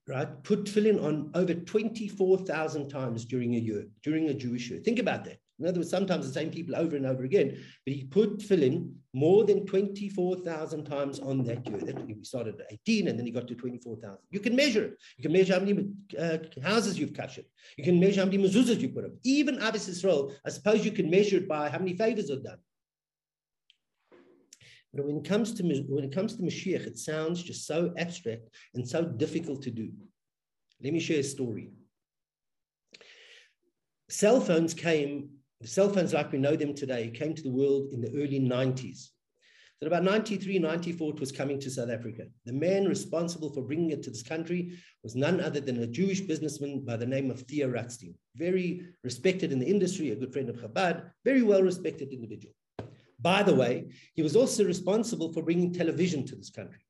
right, 0.08 0.42
put 0.42 0.64
tefillin 0.64 1.02
on 1.02 1.30
over 1.34 1.54
24,000 1.54 2.88
times 2.88 3.24
during 3.24 3.54
a 3.54 3.58
year, 3.58 3.86
during 4.02 4.28
a 4.28 4.34
Jewish 4.34 4.70
year. 4.70 4.80
Think 4.80 4.98
about 4.98 5.24
that. 5.24 5.38
In 5.60 5.66
other 5.66 5.80
words, 5.80 5.90
sometimes 5.90 6.26
the 6.26 6.32
same 6.32 6.50
people 6.50 6.76
over 6.76 6.94
and 6.94 7.04
over 7.04 7.24
again, 7.24 7.58
but 7.84 7.92
he 7.92 8.04
put 8.04 8.38
tefillin 8.38 8.92
more 9.12 9.44
than 9.44 9.66
24,000 9.66 10.84
times 10.84 11.18
on 11.18 11.44
that 11.44 11.66
year. 11.66 11.78
That, 11.78 12.04
he 12.06 12.16
started 12.22 12.60
at 12.60 12.72
18 12.72 13.08
and 13.08 13.18
then 13.18 13.26
he 13.26 13.32
got 13.32 13.48
to 13.48 13.54
24,000. 13.54 14.18
You 14.30 14.40
can 14.40 14.54
measure 14.54 14.84
it. 14.84 14.98
You 15.16 15.22
can 15.22 15.32
measure 15.32 15.54
how 15.54 15.60
many 15.60 15.90
uh, 16.18 16.38
houses 16.62 16.98
you've 16.98 17.14
kashed. 17.14 17.40
You 17.76 17.84
can 17.84 17.98
measure 17.98 18.20
how 18.20 18.26
many 18.26 18.38
mezuzahs 18.38 18.80
you 18.80 18.90
put 18.90 19.04
up. 19.04 19.10
Even 19.24 19.56
Abbas 19.60 19.88
Israel, 19.88 20.32
I 20.46 20.50
suppose 20.50 20.84
you 20.84 20.92
can 20.92 21.10
measure 21.10 21.38
it 21.38 21.48
by 21.48 21.68
how 21.68 21.78
many 21.78 21.96
favors 21.96 22.30
are 22.30 22.40
done. 22.40 22.58
But 24.94 25.06
when 25.06 25.18
it 25.18 25.24
comes 25.24 25.52
to 25.54 25.62
when 25.88 26.04
it 26.04 26.12
comes 26.12 26.36
to 26.36 26.42
Mashiach, 26.42 26.86
it 26.86 26.98
sounds 26.98 27.42
just 27.42 27.66
so 27.66 27.92
abstract 27.96 28.48
and 28.74 28.88
so 28.88 29.04
difficult 29.04 29.62
to 29.62 29.70
do. 29.70 29.90
Let 30.82 30.92
me 30.92 31.00
share 31.00 31.20
a 31.20 31.24
story. 31.24 31.70
Cell 34.08 34.40
phones 34.40 34.72
came, 34.72 35.28
cell 35.62 35.90
phones 35.90 36.14
like 36.14 36.32
we 36.32 36.38
know 36.38 36.56
them 36.56 36.74
today, 36.74 37.10
came 37.10 37.34
to 37.34 37.42
the 37.42 37.50
world 37.50 37.92
in 37.92 38.00
the 38.00 38.10
early 38.16 38.40
90s. 38.40 39.08
So 39.80 39.86
about 39.86 40.02
93, 40.02 40.58
94, 40.58 41.12
it 41.14 41.20
was 41.20 41.30
coming 41.30 41.60
to 41.60 41.70
South 41.70 41.90
Africa. 41.90 42.24
The 42.46 42.52
man 42.52 42.88
responsible 42.88 43.52
for 43.52 43.62
bringing 43.62 43.90
it 43.90 44.02
to 44.04 44.10
this 44.10 44.24
country 44.24 44.76
was 45.04 45.14
none 45.14 45.40
other 45.40 45.60
than 45.60 45.82
a 45.82 45.86
Jewish 45.86 46.20
businessman 46.20 46.84
by 46.84 46.96
the 46.96 47.06
name 47.06 47.30
of 47.30 47.42
Theo 47.42 47.68
Ratstein. 47.70 48.14
Very 48.34 48.86
respected 49.04 49.52
in 49.52 49.60
the 49.60 49.68
industry, 49.68 50.10
a 50.10 50.16
good 50.16 50.32
friend 50.32 50.48
of 50.48 50.56
Chabad, 50.56 51.10
very 51.24 51.42
well 51.42 51.62
respected 51.62 52.12
individual. 52.12 52.54
By 53.20 53.42
the 53.42 53.54
way, 53.54 53.88
he 54.14 54.22
was 54.22 54.36
also 54.36 54.64
responsible 54.64 55.32
for 55.32 55.42
bringing 55.42 55.72
television 55.72 56.24
to 56.26 56.36
this 56.36 56.50
country. 56.50 56.80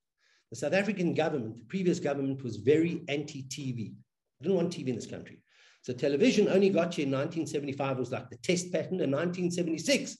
The 0.50 0.56
South 0.56 0.74
African 0.74 1.14
government, 1.14 1.56
the 1.56 1.64
previous 1.64 2.00
government, 2.00 2.42
was 2.42 2.56
very 2.56 3.02
anti 3.08 3.42
TV. 3.44 3.94
Didn't 4.40 4.56
want 4.56 4.72
TV 4.72 4.88
in 4.88 4.94
this 4.94 5.06
country. 5.06 5.40
So 5.82 5.92
television 5.92 6.48
only 6.48 6.70
got 6.70 6.94
here 6.94 7.06
in 7.06 7.12
1975, 7.12 7.96
it 7.96 8.00
was 8.00 8.12
like 8.12 8.30
the 8.30 8.36
test 8.36 8.72
pattern. 8.72 9.00
In 9.00 9.10
1976, 9.10 10.16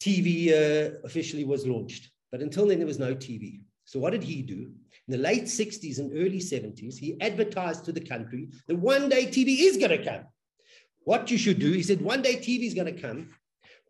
TV 0.00 0.48
uh, 0.50 0.98
officially 1.04 1.44
was 1.44 1.66
launched. 1.66 2.10
But 2.30 2.40
until 2.40 2.66
then, 2.66 2.78
there 2.78 2.86
was 2.86 2.98
no 2.98 3.14
TV. 3.14 3.60
So 3.84 3.98
what 3.98 4.12
did 4.12 4.22
he 4.22 4.42
do? 4.42 4.70
In 5.08 5.08
the 5.08 5.18
late 5.18 5.44
60s 5.44 5.98
and 5.98 6.12
early 6.12 6.38
70s, 6.38 6.96
he 6.96 7.20
advertised 7.20 7.84
to 7.84 7.92
the 7.92 8.00
country 8.00 8.48
that 8.68 8.76
one 8.76 9.08
day 9.08 9.26
TV 9.26 9.60
is 9.60 9.76
going 9.76 9.90
to 9.90 10.04
come. 10.04 10.24
What 11.04 11.30
you 11.30 11.36
should 11.36 11.58
do, 11.58 11.72
he 11.72 11.82
said, 11.82 12.00
one 12.00 12.22
day 12.22 12.36
TV 12.36 12.64
is 12.64 12.74
going 12.74 12.94
to 12.94 13.00
come 13.00 13.28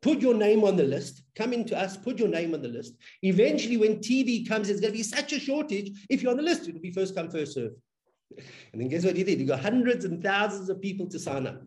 put 0.02 0.20
your 0.20 0.34
name 0.34 0.64
on 0.64 0.76
the 0.76 0.82
list, 0.82 1.22
come 1.34 1.52
into 1.52 1.78
us, 1.78 1.96
put 1.96 2.18
your 2.18 2.28
name 2.28 2.52
on 2.52 2.60
the 2.60 2.68
list. 2.68 2.94
Eventually, 3.22 3.76
when 3.76 3.98
TV 3.98 4.46
comes, 4.46 4.66
there's 4.68 4.80
going 4.80 4.92
to 4.92 4.98
be 4.98 5.04
such 5.04 5.32
a 5.32 5.40
shortage. 5.40 6.06
If 6.10 6.22
you're 6.22 6.32
on 6.32 6.36
the 6.36 6.42
list, 6.42 6.68
it'll 6.68 6.80
be 6.80 6.90
first 6.90 7.14
come, 7.14 7.30
first 7.30 7.54
serve. 7.54 7.72
And 8.72 8.80
then 8.80 8.88
guess 8.88 9.04
what 9.04 9.16
he 9.16 9.24
did? 9.24 9.38
He 9.38 9.44
got 9.44 9.60
hundreds 9.60 10.04
and 10.04 10.22
thousands 10.22 10.68
of 10.68 10.80
people 10.80 11.06
to 11.08 11.18
sign 11.18 11.46
up. 11.46 11.62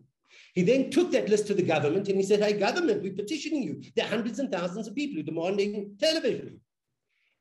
He 0.54 0.62
then 0.62 0.90
took 0.90 1.10
that 1.12 1.28
list 1.28 1.46
to 1.46 1.54
the 1.54 1.62
government 1.62 2.08
and 2.08 2.16
he 2.16 2.22
said, 2.22 2.40
Hey, 2.42 2.54
government, 2.54 3.02
we're 3.02 3.12
petitioning 3.12 3.62
you. 3.62 3.82
There 3.94 4.04
are 4.04 4.08
hundreds 4.08 4.38
and 4.38 4.50
thousands 4.50 4.88
of 4.88 4.94
people 4.94 5.14
who 5.14 5.20
are 5.20 5.24
demanding 5.24 5.96
television. 5.98 6.60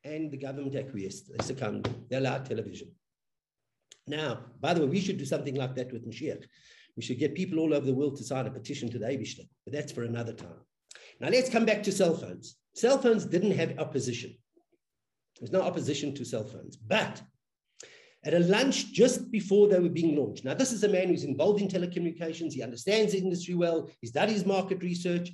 And 0.03 0.31
the 0.31 0.37
government 0.37 0.75
acquiesced. 0.75 1.31
They 1.31 1.43
succumbed. 1.43 1.89
They 2.09 2.17
allowed 2.17 2.45
television. 2.45 2.91
Now, 4.07 4.41
by 4.61 4.73
the 4.73 4.81
way, 4.81 4.87
we 4.87 4.99
should 4.99 5.17
do 5.17 5.25
something 5.25 5.55
like 5.55 5.75
that 5.75 5.91
with 5.91 6.07
Mashiach. 6.07 6.43
We 6.95 7.03
should 7.03 7.19
get 7.19 7.35
people 7.35 7.59
all 7.59 7.73
over 7.73 7.85
the 7.85 7.93
world 7.93 8.17
to 8.17 8.23
sign 8.23 8.45
a 8.45 8.51
petition 8.51 8.89
to 8.91 8.99
the 8.99 9.07
Eibishter, 9.07 9.47
but 9.65 9.73
that's 9.73 9.91
for 9.91 10.03
another 10.03 10.33
time. 10.33 10.61
Now 11.19 11.29
let's 11.29 11.50
come 11.50 11.65
back 11.65 11.84
to 11.84 11.91
cell 11.91 12.15
phones. 12.15 12.57
Cell 12.74 12.98
phones 12.98 13.25
didn't 13.25 13.51
have 13.51 13.79
opposition. 13.79 14.36
There's 15.39 15.51
no 15.51 15.62
opposition 15.62 16.13
to 16.15 16.25
cell 16.25 16.43
phones. 16.43 16.75
But 16.75 17.22
at 18.24 18.34
a 18.34 18.39
lunch 18.39 18.91
just 18.91 19.31
before 19.31 19.67
they 19.67 19.79
were 19.79 19.89
being 19.89 20.15
launched, 20.15 20.45
now 20.45 20.53
this 20.53 20.72
is 20.72 20.84
a 20.84 20.89
man 20.89 21.07
who's 21.07 21.24
involved 21.24 21.62
in 21.62 21.67
telecommunications. 21.67 22.53
He 22.53 22.63
understands 22.63 23.13
the 23.13 23.19
industry 23.19 23.55
well. 23.55 23.89
He's 24.01 24.12
done 24.12 24.29
his 24.29 24.45
market 24.45 24.81
research. 24.81 25.31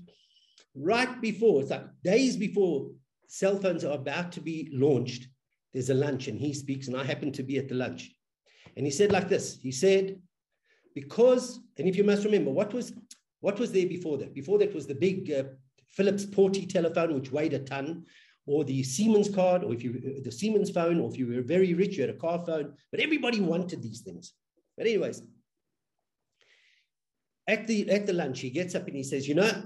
Right 0.75 1.19
before, 1.21 1.61
it's 1.61 1.71
like 1.71 1.85
days 2.03 2.37
before 2.37 2.91
cell 3.27 3.57
phones 3.57 3.85
are 3.85 3.93
about 3.93 4.31
to 4.33 4.41
be 4.41 4.69
launched, 4.73 5.27
there's 5.73 5.89
a 5.89 5.93
lunch 5.93 6.27
and 6.27 6.37
he 6.37 6.53
speaks, 6.53 6.87
and 6.87 6.97
I 6.97 7.03
happen 7.03 7.31
to 7.33 7.43
be 7.43 7.57
at 7.57 7.69
the 7.69 7.75
lunch. 7.75 8.11
And 8.75 8.85
he 8.85 8.91
said 8.91 9.11
like 9.11 9.29
this, 9.29 9.57
he 9.61 9.71
said, 9.71 10.19
because, 10.93 11.59
and 11.77 11.87
if 11.87 11.95
you 11.95 12.03
must 12.03 12.25
remember, 12.25 12.51
what 12.51 12.73
was 12.73 12.93
what 13.39 13.57
was 13.57 13.71
there 13.71 13.87
before 13.87 14.17
that? 14.19 14.35
Before 14.35 14.59
that 14.59 14.73
was 14.73 14.85
the 14.85 14.95
big 14.95 15.31
uh, 15.31 15.43
Philips 15.91 16.25
Porty 16.25 16.67
telephone, 16.67 17.13
which 17.15 17.31
weighed 17.31 17.53
a 17.53 17.59
ton, 17.59 18.05
or 18.45 18.63
the 18.63 18.83
Siemens 18.83 19.29
card, 19.29 19.63
or 19.63 19.73
if 19.73 19.83
you 19.83 20.21
the 20.23 20.31
Siemens 20.31 20.71
phone, 20.71 20.99
or 20.99 21.09
if 21.11 21.17
you 21.17 21.27
were 21.27 21.41
very 21.41 21.73
rich, 21.73 21.95
you 21.95 22.01
had 22.01 22.09
a 22.09 22.19
car 22.19 22.43
phone. 22.45 22.73
But 22.91 22.99
everybody 22.99 23.39
wanted 23.39 23.81
these 23.81 24.01
things. 24.01 24.33
But 24.77 24.87
anyways, 24.87 25.21
at 27.47 27.67
the 27.67 27.89
at 27.89 28.07
the 28.07 28.13
lunch, 28.13 28.39
he 28.39 28.49
gets 28.49 28.73
up 28.75 28.87
and 28.87 28.95
he 28.95 29.03
says, 29.03 29.27
"You 29.27 29.35
know, 29.35 29.63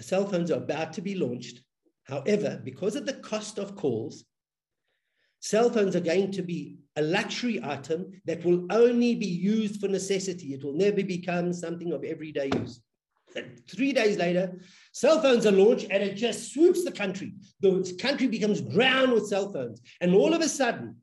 cell 0.00 0.26
phones 0.26 0.50
are 0.50 0.58
about 0.58 0.92
to 0.94 1.00
be 1.00 1.14
launched, 1.14 1.62
However, 2.04 2.60
because 2.62 2.96
of 2.96 3.06
the 3.06 3.14
cost 3.14 3.58
of 3.58 3.76
calls, 3.76 4.24
cell 5.40 5.70
phones 5.70 5.96
are 5.96 6.00
going 6.00 6.32
to 6.32 6.42
be 6.42 6.78
a 6.96 7.02
luxury 7.02 7.60
item 7.62 8.20
that 8.26 8.44
will 8.44 8.66
only 8.70 9.14
be 9.14 9.26
used 9.26 9.80
for 9.80 9.88
necessity. 9.88 10.54
It 10.54 10.64
will 10.64 10.74
never 10.74 11.02
become 11.02 11.52
something 11.52 11.92
of 11.92 12.04
everyday 12.04 12.50
use. 12.56 12.80
And 13.36 13.60
three 13.68 13.92
days 13.92 14.16
later, 14.16 14.60
cell 14.92 15.20
phones 15.20 15.46
are 15.46 15.52
launched 15.52 15.86
and 15.90 16.02
it 16.02 16.14
just 16.14 16.52
swoops 16.52 16.84
the 16.84 16.92
country. 16.92 17.34
The 17.60 17.96
country 18.00 18.26
becomes 18.26 18.60
drowned 18.60 19.12
with 19.12 19.26
cell 19.26 19.52
phones. 19.52 19.80
And 20.00 20.14
all 20.14 20.34
of 20.34 20.40
a 20.40 20.48
sudden, 20.48 20.96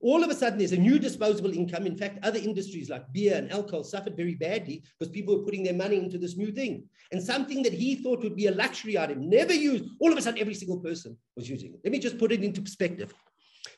all 0.00 0.22
of 0.22 0.30
a 0.30 0.34
sudden, 0.34 0.58
there's 0.58 0.72
a 0.72 0.76
new 0.76 0.98
disposable 0.98 1.52
income. 1.52 1.84
In 1.84 1.96
fact, 1.96 2.24
other 2.24 2.38
industries 2.38 2.88
like 2.88 3.12
beer 3.12 3.36
and 3.36 3.50
alcohol 3.50 3.82
suffered 3.82 4.16
very 4.16 4.36
badly 4.36 4.84
because 4.98 5.12
people 5.12 5.36
were 5.36 5.44
putting 5.44 5.64
their 5.64 5.74
money 5.74 5.96
into 5.96 6.18
this 6.18 6.36
new 6.36 6.52
thing. 6.52 6.84
And 7.10 7.20
something 7.20 7.64
that 7.64 7.72
he 7.72 7.96
thought 7.96 8.22
would 8.22 8.36
be 8.36 8.46
a 8.46 8.54
luxury 8.54 8.96
item, 8.96 9.28
never 9.28 9.52
used, 9.52 9.86
all 10.00 10.12
of 10.12 10.18
a 10.18 10.22
sudden, 10.22 10.40
every 10.40 10.54
single 10.54 10.78
person 10.78 11.16
was 11.36 11.50
using 11.50 11.74
it. 11.74 11.80
Let 11.82 11.92
me 11.92 11.98
just 11.98 12.18
put 12.18 12.30
it 12.30 12.44
into 12.44 12.62
perspective. 12.62 13.12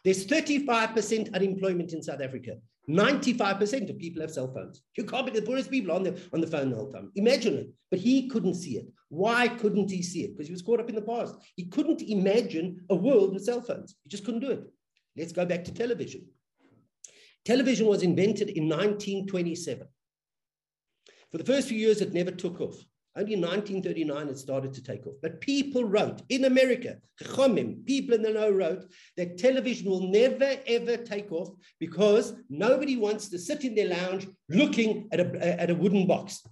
There's 0.04 0.26
35% 0.26 1.35
unemployment 1.35 1.92
in 1.92 2.02
South 2.02 2.21
Africa. 2.21 2.57
95% 2.88 3.90
of 3.90 3.99
people 3.99 4.23
have 4.23 4.30
cell 4.30 4.52
phones. 4.52 4.83
You 4.97 5.04
can't 5.04 5.26
be 5.26 5.33
the 5.33 5.47
poorest 5.47 5.71
people 5.71 5.95
on 5.95 6.02
the, 6.02 6.21
on 6.33 6.40
the 6.40 6.47
phone 6.47 6.71
the 6.71 6.76
whole 6.76 6.90
time. 6.90 7.12
Imagine 7.14 7.54
it. 7.54 7.71
But 7.90 8.00
he 8.00 8.28
couldn't 8.28 8.54
see 8.54 8.78
it. 8.78 8.87
Why 9.09 9.49
couldn't 9.49 9.90
he 9.90 10.02
see 10.02 10.25
it? 10.25 10.33
Because 10.33 10.49
he 10.49 10.52
was 10.52 10.62
caught 10.62 10.80
up 10.80 10.88
in 10.88 10.95
the 10.95 11.02
past. 11.02 11.37
He 11.57 11.66
couldn't 11.66 12.02
imagine 12.02 12.85
a 12.88 12.95
world 12.95 13.35
with 13.35 13.45
cell 13.45 13.61
phones. 13.61 13.97
He 14.04 14.09
just 14.09 14.25
couldn't 14.25 14.40
do 14.40 14.50
it. 14.50 14.64
Let's 15.16 15.33
go 15.33 15.45
back 15.45 15.64
to 15.64 15.75
television. 15.75 16.26
Television 17.45 17.87
was 17.87 18.02
invented 18.02 18.50
in 18.50 18.69
1927. 18.69 19.87
For 21.30 21.38
the 21.38 21.45
first 21.45 21.69
few 21.69 21.78
years, 21.78 22.00
it 22.00 22.12
never 22.12 22.30
took 22.30 22.61
off. 22.61 22.76
Only 23.20 23.34
in 23.34 23.42
1939 23.42 24.28
it 24.28 24.38
started 24.38 24.72
to 24.72 24.82
take 24.82 25.06
off. 25.06 25.12
But 25.20 25.42
people 25.42 25.84
wrote 25.84 26.22
in 26.30 26.46
America, 26.46 26.96
people 27.18 28.14
in 28.14 28.22
the 28.22 28.30
know 28.32 28.50
wrote 28.50 28.86
that 29.18 29.36
television 29.36 29.90
will 29.90 30.10
never 30.10 30.56
ever 30.66 30.96
take 30.96 31.30
off 31.30 31.50
because 31.78 32.32
nobody 32.48 32.96
wants 32.96 33.28
to 33.28 33.38
sit 33.38 33.64
in 33.64 33.74
their 33.74 33.88
lounge 33.88 34.26
looking 34.48 35.06
at 35.12 35.20
a, 35.20 35.60
at 35.60 35.68
a 35.68 35.74
wooden 35.74 36.06
box. 36.06 36.42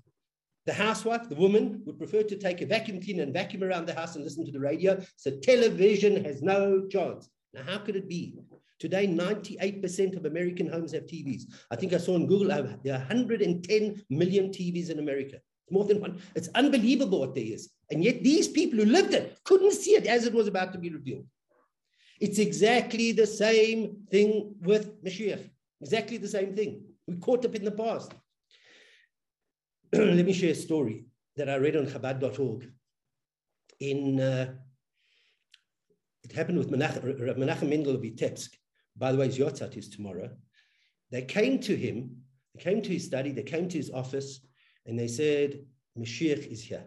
The 0.66 0.75
housewife, 0.75 1.30
the 1.30 1.37
woman, 1.37 1.80
would 1.87 1.96
prefer 1.96 2.22
to 2.25 2.37
take 2.37 2.60
a 2.60 2.66
vacuum 2.66 3.00
cleaner 3.00 3.22
and 3.22 3.32
vacuum 3.32 3.64
around 3.64 3.87
the 3.87 3.94
house 3.94 4.16
and 4.16 4.25
listen 4.25 4.44
to 4.44 4.52
the 4.52 4.60
radio. 4.60 5.02
So 5.16 5.38
television 5.38 6.22
has 6.26 6.42
no 6.42 6.87
chance. 6.88 7.30
Now, 7.54 7.62
how 7.62 7.78
could 7.78 7.96
it 7.96 8.10
be? 8.10 8.37
Today, 8.78 9.08
98% 9.08 10.18
of 10.18 10.26
American 10.26 10.68
homes 10.68 10.92
have 10.92 11.06
TVs. 11.06 11.44
I 11.70 11.76
think 11.76 11.94
I 11.94 11.96
saw 11.96 12.14
on 12.14 12.26
Google 12.26 12.52
uh, 12.52 12.76
there 12.84 12.94
are 12.94 12.98
110 12.98 14.02
million 14.10 14.50
TVs 14.50 14.90
in 14.90 14.98
America. 14.98 15.38
More 15.70 15.84
than 15.84 16.00
one. 16.00 16.20
It's 16.34 16.48
unbelievable 16.54 17.20
what 17.20 17.34
there 17.34 17.44
is. 17.44 17.70
And 17.90 18.02
yet 18.02 18.22
these 18.22 18.48
people 18.48 18.78
who 18.78 18.87
lived 18.87 19.14
it 19.14 19.38
couldn't 19.44 19.72
see 19.72 19.92
it 19.92 20.06
as 20.06 20.26
it 20.26 20.32
was 20.32 20.46
about 20.46 20.72
to 20.72 20.78
be 20.78 20.90
revealed. 20.90 21.26
It's 22.20 22.38
exactly 22.38 23.12
the 23.12 23.26
same 23.26 24.06
thing 24.10 24.54
with 24.60 25.02
Mashiach. 25.04 25.48
Exactly 25.80 26.16
the 26.16 26.28
same 26.28 26.54
thing. 26.54 26.82
We 27.06 27.16
caught 27.16 27.44
up 27.44 27.54
in 27.54 27.64
the 27.64 27.70
past. 27.70 28.12
Let 29.92 30.25
me 30.25 30.32
share 30.32 30.52
a 30.52 30.54
story 30.54 31.06
that 31.37 31.48
I 31.48 31.56
read 31.56 31.76
on 31.76 31.87
Chabad.org. 31.87 32.70
In 33.80 34.20
uh, 34.20 34.54
it 36.25 36.32
happened 36.32 36.58
with 36.58 36.70
Menachem, 36.70 37.38
Menachem 37.38 37.68
Mendel 37.68 37.94
of 37.94 38.02
Vitebsk. 38.02 38.50
By 38.96 39.12
the 39.12 39.18
way, 39.18 39.26
his 39.26 39.38
Yotzat 39.38 39.76
is 39.76 39.88
tomorrow. 39.88 40.30
They 41.10 41.22
came 41.22 41.60
to 41.60 41.76
him, 41.76 42.16
they 42.54 42.62
came 42.62 42.82
to 42.82 42.90
his 42.90 43.06
study, 43.06 43.30
they 43.30 43.44
came 43.44 43.68
to 43.68 43.76
his 43.78 43.90
office, 43.90 44.40
and 44.88 44.99
they 44.99 45.07
said, 45.07 45.64
Mashiach 45.97 46.50
is 46.50 46.62
here. 46.62 46.87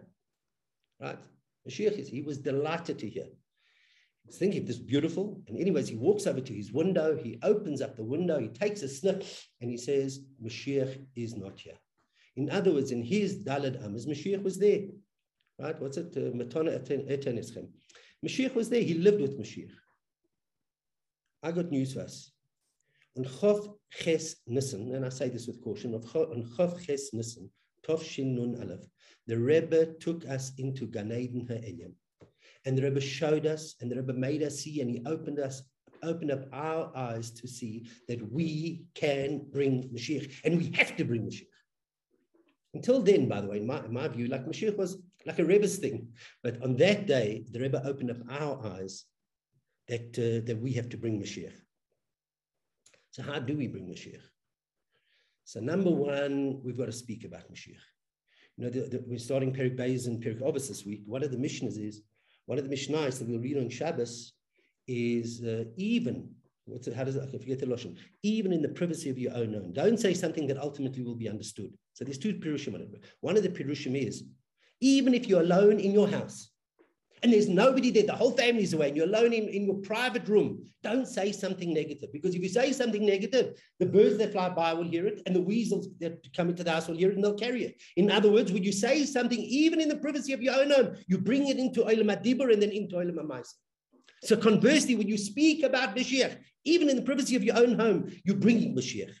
Right? 1.00 1.18
Mashiach 1.66 1.98
is, 1.98 2.08
he 2.08 2.20
was 2.20 2.38
delighted 2.38 2.98
to 2.98 3.08
hear. 3.08 3.24
He 3.24 4.26
was 4.26 4.36
thinking, 4.36 4.64
this 4.64 4.78
beautiful. 4.78 5.40
And 5.46 5.58
anyways, 5.58 5.88
he 5.88 5.96
walks 5.96 6.26
over 6.26 6.40
to 6.40 6.52
his 6.52 6.72
window, 6.72 7.16
he 7.16 7.38
opens 7.42 7.80
up 7.80 7.96
the 7.96 8.04
window, 8.04 8.40
he 8.40 8.48
takes 8.48 8.82
a 8.82 8.88
sniff, 8.88 9.46
and 9.60 9.70
he 9.70 9.76
says, 9.76 10.20
Mashiach 10.44 11.06
is 11.14 11.36
not 11.36 11.58
here. 11.58 11.78
In 12.34 12.50
other 12.50 12.72
words, 12.72 12.90
in 12.90 13.02
his 13.02 13.44
Dalad 13.44 13.84
Amos, 13.84 14.06
Mashiach 14.06 14.42
was 14.42 14.58
there. 14.58 14.82
Right? 15.58 15.80
What's 15.80 15.96
it? 15.96 16.12
Uh, 16.16 16.34
Matana 16.36 16.82
Eten 16.82 17.40
Mashiach 18.24 18.54
was 18.54 18.68
there. 18.68 18.82
He 18.82 18.94
lived 18.94 19.20
with 19.20 19.38
Mashiach. 19.38 19.70
I 21.44 21.52
got 21.52 21.70
news 21.70 21.94
for 21.94 22.00
us. 22.00 22.32
On 23.16 23.24
Chav 23.24 23.74
Ches 23.92 24.36
Nissen, 24.46 24.94
and 24.94 25.04
I 25.04 25.10
say 25.10 25.28
this 25.28 25.46
with 25.46 25.62
caution, 25.62 25.94
on 25.94 26.02
Chav 26.02 26.84
Ches 26.84 27.12
Nissen, 27.12 27.50
Tov 27.86 28.02
Shin 28.02 28.34
Nun 28.34 28.60
Aleph, 28.60 28.86
the 29.26 29.38
Rebbe 29.38 29.94
took 30.00 30.28
us 30.28 30.52
into 30.58 30.86
Gan 30.86 31.12
Eden 31.12 31.46
Ha'elim. 31.46 31.94
And 32.64 32.78
the 32.78 32.82
Rebbe 32.82 33.00
showed 33.00 33.46
us, 33.46 33.74
and 33.80 33.90
the 33.90 33.96
Rebbe 33.96 34.12
made 34.12 34.42
us 34.42 34.60
see, 34.60 34.80
and 34.80 34.90
he 34.90 35.02
opened 35.06 35.38
us, 35.38 35.62
opened 36.02 36.30
up 36.30 36.44
our 36.52 36.96
eyes 36.96 37.30
to 37.32 37.48
see 37.48 37.88
that 38.08 38.20
we 38.32 38.84
can 38.94 39.46
bring 39.50 39.88
Mashiach, 39.94 40.32
and 40.44 40.58
we 40.58 40.70
have 40.76 40.96
to 40.96 41.04
bring 41.04 41.22
Mashiach. 41.22 41.46
Until 42.74 43.02
then, 43.02 43.28
by 43.28 43.40
the 43.40 43.48
way, 43.48 43.58
in 43.58 43.66
my, 43.66 43.84
in 43.84 43.92
my 43.92 44.08
view, 44.08 44.28
like 44.28 44.46
Mashiach 44.46 44.76
was 44.76 44.96
like 45.26 45.38
a 45.38 45.44
Rebbe's 45.44 45.78
thing. 45.78 46.08
But 46.42 46.62
on 46.62 46.76
that 46.76 47.06
day, 47.06 47.44
the 47.50 47.60
Rebbe 47.60 47.82
opened 47.84 48.10
up 48.10 48.18
our 48.30 48.64
eyes 48.66 49.04
that, 49.88 50.16
uh, 50.18 50.46
that 50.46 50.58
we 50.60 50.72
have 50.72 50.88
to 50.90 50.96
bring 50.96 51.20
Mashiach. 51.20 51.52
So 53.10 53.22
how 53.22 53.38
do 53.40 53.56
we 53.56 53.66
bring 53.66 53.86
Mashiach? 53.86 54.22
So 55.44 55.60
number 55.60 55.90
one, 55.90 56.60
we've 56.62 56.78
got 56.78 56.86
to 56.86 56.92
speak 56.92 57.24
about 57.24 57.52
Mashiach. 57.52 57.84
You 58.56 58.64
know, 58.64 58.70
the, 58.70 58.80
the, 58.80 59.04
we're 59.06 59.18
starting 59.18 59.52
Perik 59.52 59.76
Beis 59.78 60.06
and 60.06 60.22
Perik 60.22 60.40
Obis 60.40 60.68
this 60.68 60.84
week. 60.84 61.02
One 61.06 61.22
of 61.22 61.30
the 61.30 61.38
missions 61.38 61.76
is, 61.76 62.02
one 62.46 62.58
of 62.58 62.68
the 62.68 62.74
mishnahs 62.74 63.18
that 63.18 63.28
we'll 63.28 63.40
read 63.40 63.58
on 63.58 63.70
Shabbos 63.70 64.32
is 64.86 65.42
uh, 65.42 65.64
even, 65.76 66.30
what's 66.64 66.86
it, 66.86 66.94
how 66.94 67.04
does 67.04 67.16
it, 67.16 67.30
forget 67.30 67.58
the 67.58 67.66
Lashon, 67.66 67.96
even 68.22 68.52
in 68.52 68.62
the 68.62 68.68
privacy 68.68 69.10
of 69.10 69.18
your 69.18 69.34
own 69.34 69.54
home. 69.54 69.72
Don't 69.72 69.98
say 69.98 70.12
something 70.12 70.46
that 70.48 70.58
ultimately 70.58 71.02
will 71.02 71.16
be 71.16 71.28
understood. 71.28 71.72
So 71.94 72.04
there's 72.04 72.18
two 72.18 72.34
Pirushim 72.34 72.74
on 72.74 72.82
it. 72.82 73.04
One 73.20 73.36
of 73.36 73.42
the 73.42 73.48
Pirushim 73.48 73.96
is, 73.96 74.24
even 74.80 75.14
if 75.14 75.28
you're 75.28 75.42
alone 75.42 75.80
in 75.80 75.92
your 75.92 76.08
house 76.08 76.51
and 77.22 77.32
there's 77.32 77.48
nobody 77.48 77.90
there, 77.92 78.02
the 78.02 78.14
whole 78.14 78.32
family's 78.32 78.72
away, 78.72 78.88
and 78.88 78.96
you're 78.96 79.06
alone 79.06 79.32
in, 79.32 79.48
in 79.48 79.64
your 79.64 79.76
private 79.76 80.26
room, 80.28 80.64
don't 80.82 81.06
say 81.06 81.30
something 81.30 81.72
negative. 81.72 82.12
Because 82.12 82.34
if 82.34 82.42
you 82.42 82.48
say 82.48 82.72
something 82.72 83.06
negative, 83.06 83.60
the 83.78 83.86
birds 83.86 84.18
that 84.18 84.32
fly 84.32 84.48
by 84.48 84.72
will 84.72 84.88
hear 84.88 85.06
it, 85.06 85.22
and 85.26 85.36
the 85.36 85.40
weasels 85.40 85.88
that 86.00 86.26
come 86.36 86.48
into 86.48 86.64
the 86.64 86.72
house 86.72 86.88
will 86.88 86.96
hear 86.96 87.10
it, 87.10 87.14
and 87.14 87.22
they'll 87.22 87.34
carry 87.34 87.64
it. 87.64 87.80
In 87.96 88.10
other 88.10 88.30
words, 88.30 88.52
when 88.52 88.64
you 88.64 88.72
say 88.72 89.04
something, 89.04 89.38
even 89.38 89.80
in 89.80 89.88
the 89.88 89.96
privacy 89.96 90.32
of 90.32 90.42
your 90.42 90.54
own 90.54 90.70
home, 90.70 90.96
you 91.06 91.16
bring 91.16 91.46
it 91.46 91.58
into 91.58 91.82
Olam 91.82 92.10
Adibur 92.10 92.52
and 92.52 92.60
then 92.60 92.70
into 92.70 92.96
Olam 92.96 93.18
Amaisa. 93.18 93.54
So 94.24 94.36
conversely, 94.36 94.96
when 94.96 95.08
you 95.08 95.18
speak 95.18 95.62
about 95.62 95.96
Mashiach, 95.96 96.38
even 96.64 96.88
in 96.88 96.96
the 96.96 97.02
privacy 97.02 97.36
of 97.36 97.44
your 97.44 97.56
own 97.56 97.78
home, 97.78 98.12
you're 98.24 98.36
bringing 98.36 98.74
Mashiach. 98.74 99.14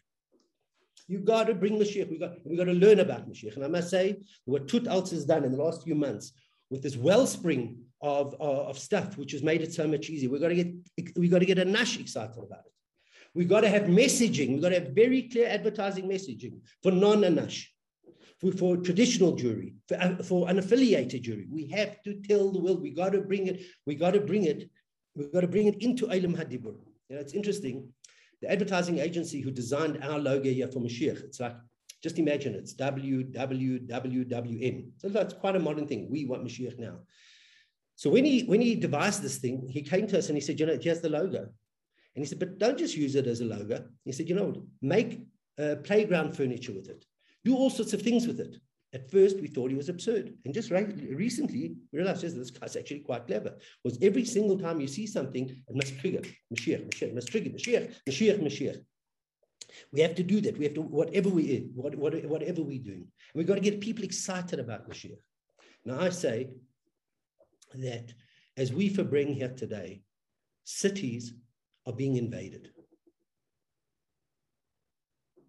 You 1.06 1.18
got 1.18 1.48
to 1.48 1.54
bring 1.54 1.78
Mashiach. 1.78 2.10
We 2.10 2.18
got, 2.18 2.34
we 2.44 2.56
got 2.56 2.64
to 2.64 2.72
learn 2.72 3.00
about 3.00 3.28
Mashiach. 3.28 3.56
And 3.56 3.64
I 3.64 3.68
must 3.68 3.90
say, 3.90 4.22
what 4.44 4.66
Tut 4.68 4.84
Alts 4.84 5.10
has 5.10 5.24
done 5.24 5.44
in 5.44 5.52
the 5.52 5.62
last 5.62 5.82
few 5.84 5.94
months 5.94 6.32
with 6.70 6.82
this 6.82 6.96
wellspring 6.96 7.81
of, 8.02 8.34
of, 8.34 8.68
of 8.68 8.78
stuff, 8.78 9.16
which 9.16 9.32
has 9.32 9.42
made 9.42 9.62
it 9.62 9.72
so 9.72 9.86
much 9.86 10.10
easier. 10.10 10.30
We've 10.30 10.40
got 10.40 10.48
to 10.48 10.54
get, 10.54 11.16
we 11.16 11.28
got 11.28 11.38
to 11.38 11.46
get 11.46 11.58
a 11.58 11.64
Nash 11.64 11.98
excited 11.98 12.36
about 12.36 12.66
it. 12.66 12.72
We've 13.34 13.48
got 13.48 13.60
to 13.62 13.68
have 13.68 13.84
messaging. 13.84 14.50
We've 14.50 14.62
got 14.62 14.70
to 14.70 14.80
have 14.80 14.88
very 14.88 15.22
clear 15.28 15.48
advertising 15.48 16.08
messaging 16.08 16.60
for 16.82 16.92
non-Anash, 16.92 17.64
for, 18.40 18.52
for 18.52 18.76
traditional 18.76 19.32
Jewry, 19.34 19.74
for, 19.88 19.96
uh, 20.00 20.16
for 20.16 20.46
unaffiliated 20.48 21.22
Jewry. 21.22 21.48
We 21.48 21.66
have 21.68 22.02
to 22.02 22.20
tell 22.20 22.50
the 22.50 22.60
world, 22.60 22.82
we 22.82 22.90
got 22.90 23.12
to 23.12 23.22
bring 23.22 23.46
it, 23.46 23.62
we 23.86 23.94
got 23.94 24.10
to 24.12 24.20
bring 24.20 24.44
it, 24.44 24.68
we've 25.14 25.32
got 25.32 25.40
to 25.40 25.48
bring 25.48 25.68
it 25.68 25.76
into 25.82 26.06
Eilim 26.08 26.36
Hadibur. 26.36 26.76
You 27.08 27.16
know, 27.16 27.20
it's 27.20 27.32
interesting 27.32 27.88
the 28.42 28.50
advertising 28.50 28.98
agency 28.98 29.40
who 29.40 29.50
designed 29.52 30.02
our 30.02 30.18
logo 30.18 30.50
here 30.50 30.66
for 30.66 30.80
Mashiach, 30.80 31.22
it's 31.22 31.38
like, 31.40 31.54
just 32.02 32.18
imagine 32.18 32.54
it's 32.56 32.74
WWWWN. 32.74 33.86
So 34.98 35.08
that's 35.08 35.32
quite 35.32 35.54
a 35.54 35.60
modern 35.60 35.86
thing. 35.86 36.10
We 36.10 36.24
want 36.24 36.44
Mashiach 36.44 36.76
now. 36.76 36.98
So 38.02 38.10
when 38.10 38.24
he 38.24 38.42
when 38.46 38.60
he 38.60 38.74
devised 38.74 39.22
this 39.22 39.38
thing, 39.38 39.68
he 39.68 39.80
came 39.80 40.08
to 40.08 40.18
us 40.18 40.26
and 40.26 40.36
he 40.36 40.40
said, 40.40 40.58
you 40.58 40.66
know, 40.66 40.76
here's 40.76 41.00
the 41.00 41.08
logo. 41.08 41.38
And 41.38 42.18
he 42.22 42.24
said, 42.24 42.40
but 42.40 42.58
don't 42.58 42.76
just 42.76 42.96
use 42.96 43.14
it 43.14 43.28
as 43.28 43.40
a 43.40 43.44
logo. 43.44 43.84
He 44.04 44.10
said, 44.10 44.28
you 44.28 44.34
know, 44.34 44.64
make 44.80 45.20
uh, 45.56 45.76
playground 45.84 46.36
furniture 46.36 46.72
with 46.72 46.88
it. 46.88 47.04
Do 47.44 47.54
all 47.54 47.70
sorts 47.70 47.92
of 47.92 48.02
things 48.02 48.26
with 48.26 48.40
it. 48.40 48.56
At 48.92 49.08
first, 49.08 49.40
we 49.40 49.46
thought 49.46 49.70
he 49.70 49.76
was 49.76 49.88
absurd. 49.88 50.34
And 50.44 50.52
just 50.52 50.72
recently, 50.72 51.76
we 51.92 51.98
realized 52.00 52.24
yes, 52.24 52.32
this 52.32 52.50
guy's 52.50 52.74
actually 52.74 53.02
quite 53.10 53.28
clever. 53.28 53.54
Was 53.84 53.98
every 54.02 54.24
single 54.24 54.58
time 54.58 54.80
you 54.80 54.88
see 54.88 55.06
something, 55.06 55.48
it 55.48 55.76
must 55.76 55.96
trigger 56.00 56.22
Mashiach, 56.52 56.84
Mashiach, 56.88 57.14
must 57.14 57.28
trigger 57.28 57.50
Mashiach, 57.50 57.94
Mashiach, 58.08 58.42
Mashiach. 58.42 58.78
We 59.92 60.00
have 60.00 60.16
to 60.16 60.24
do 60.24 60.40
that. 60.40 60.58
We 60.58 60.64
have 60.64 60.74
to, 60.74 60.82
whatever 60.82 61.28
we 61.28 61.68
what, 61.72 61.94
what, 61.94 62.24
whatever 62.24 62.62
we're 62.62 62.82
doing. 62.82 63.06
We've 63.32 63.46
got 63.46 63.54
to 63.54 63.60
get 63.60 63.80
people 63.80 64.02
excited 64.02 64.58
about 64.58 64.90
Mashiach. 64.90 65.22
Now, 65.84 66.00
I 66.00 66.08
say 66.08 66.50
that 67.78 68.12
as 68.56 68.72
we 68.72 68.90
bring 68.90 69.34
here 69.34 69.52
today, 69.54 70.02
cities 70.64 71.34
are 71.86 71.92
being 71.92 72.16
invaded. 72.16 72.70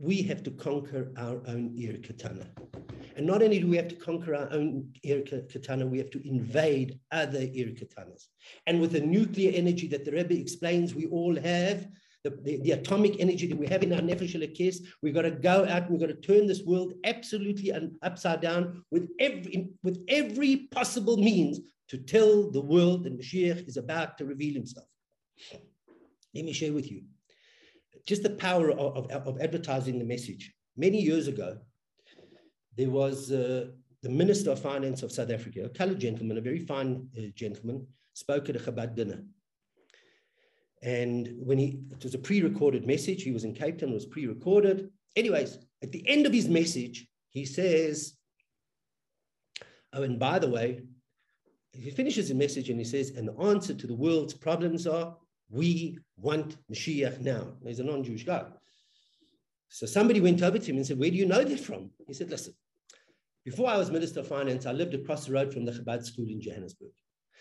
we 0.03 0.22
have 0.22 0.44
to 0.44 0.51
conquer 0.51 1.12
our 1.18 1.42
own 1.48 1.74
Ir 1.77 1.98
Katana. 2.03 2.48
And 3.15 3.25
not 3.25 3.42
only 3.42 3.60
do 3.60 3.68
we 3.68 3.77
have 3.77 3.88
to 3.88 3.96
conquer 3.96 4.36
our 4.36 4.51
own 4.51 4.92
Ir 5.03 5.22
Katana, 5.22 5.86
we 5.86 5.98
have 5.98 6.10
to 6.12 6.27
invade 6.27 7.00
other 7.12 7.39
Ir 7.39 7.72
Katanas. 7.80 8.27
And 8.68 8.82
with 8.82 8.92
the 8.92 9.00
nuclear 9.00 9.51
energy 9.53 9.88
that 9.88 10.03
the 10.03 10.12
Rebbe 10.12 10.38
explains 10.38 10.94
we 10.94 11.06
all 11.08 11.36
have, 11.36 11.88
the, 12.25 12.32
the, 12.44 12.58
the, 12.62 12.72
atomic 12.72 13.20
energy 13.20 13.48
that 13.48 13.58
we 13.58 13.68
have 13.68 13.84
in 13.84 13.94
our 13.94 14.00
Nefesh 14.00 14.56
case, 14.56 14.82
we've 15.01 15.13
got 15.13 15.24
to 15.24 15.32
go 15.32 15.65
out 15.65 15.84
and 15.84 15.89
we've 15.89 16.00
got 16.00 16.08
to 16.08 16.15
turn 16.15 16.48
this 16.48 16.63
world 16.63 16.94
absolutely 17.03 17.74
upside 18.01 18.42
down 18.42 18.84
with 18.92 19.10
every, 19.20 19.70
with 19.84 20.03
every 20.08 20.68
possible 20.72 21.18
means 21.18 21.60
to 21.94 22.00
tell 22.00 22.50
the 22.50 22.60
world 22.60 23.04
that 23.04 23.16
Mashiach 23.16 23.68
is 23.68 23.78
about 23.78 24.18
to 24.18 24.26
reveal 24.26 24.56
himself. 24.56 24.88
Let 26.34 26.46
me 26.46 26.52
share 26.52 26.74
with 26.74 26.90
you 26.90 27.04
just 28.08 28.24
the 28.24 28.32
power 28.32 28.72
of, 28.72 29.12
of, 29.12 29.28
of 29.28 29.40
advertising 29.40 30.00
the 30.00 30.06
message. 30.06 30.52
Many 30.76 31.00
years 31.00 31.28
ago, 31.28 31.60
there 32.76 32.90
was 32.90 33.32
uh, 33.32 33.68
the 34.02 34.10
Minister 34.10 34.50
of 34.50 34.60
Finance 34.60 35.04
of 35.04 35.12
South 35.12 35.30
Africa, 35.30 35.66
a 35.66 35.70
colored 35.70 36.00
gentleman, 36.00 36.40
a 36.40 36.42
very 36.42 36.58
fine 36.58 37.08
uh, 37.16 37.28
gentleman, 37.36 37.86
spoke 38.16 38.50
at 38.50 38.56
a 38.56 38.60
Chabad 38.60 38.96
dinner. 38.96 39.24
And 40.82 41.36
when 41.38 41.60
he, 41.60 41.80
it 41.92 42.04
was 42.04 42.16
a 42.16 42.18
pre-recorded 42.18 42.88
message, 42.88 43.22
he 43.22 43.32
was 43.32 43.44
in 43.44 43.54
Cape 43.54 43.78
Town, 43.78 43.90
it 43.92 43.94
was 43.94 44.08
pre-recorded. 44.08 44.90
Anyways, 45.16 45.60
at 45.84 45.92
the 45.92 46.04
end 46.10 46.26
of 46.26 46.34
his 46.34 46.50
message, 46.50 47.08
he 47.30 47.46
says, 47.46 48.16
oh, 49.94 50.02
and 50.02 50.18
by 50.18 50.40
the 50.40 50.50
way, 50.50 50.82
he 51.74 51.89
finishes 51.89 52.30
the 52.30 52.36
message 52.36 52.70
and 52.70 52.80
he 52.80 52.86
says, 52.86 53.12
and 53.12 53.27
the 53.27 53.38
answer 53.42 53.74
to 53.74 53.88
the 53.88 53.96
world's 53.96 54.34
problems 54.34 54.86
are, 54.86 55.18
we 55.50 56.00
want 56.18 56.56
Mashiach 56.72 57.20
now. 57.22 57.53
He's 57.65 57.80
a 57.80 57.84
non-Jewish 57.84 58.25
guy. 58.25 58.44
So 59.70 59.86
somebody 59.86 60.22
went 60.22 60.44
over 60.44 60.60
to 60.60 60.65
him 60.65 60.77
and 60.77 60.86
said, 60.86 61.00
where 61.00 61.10
do 61.10 61.15
you 61.18 61.25
know 61.25 61.44
that 61.44 61.60
from? 61.60 61.89
He 62.08 62.13
said, 62.13 62.30
listen, 62.30 62.53
before 63.44 63.70
I 63.70 63.77
was 63.77 63.92
Minister 63.92 64.20
of 64.20 64.27
Finance, 64.27 64.65
I 64.65 64.72
lived 64.72 64.94
across 64.94 65.25
the 65.25 65.34
road 65.34 65.51
from 65.51 65.65
the 65.65 65.72
Chabad 65.72 66.06
school 66.06 66.27
in 66.30 66.39
Johannesburg. 66.39 66.92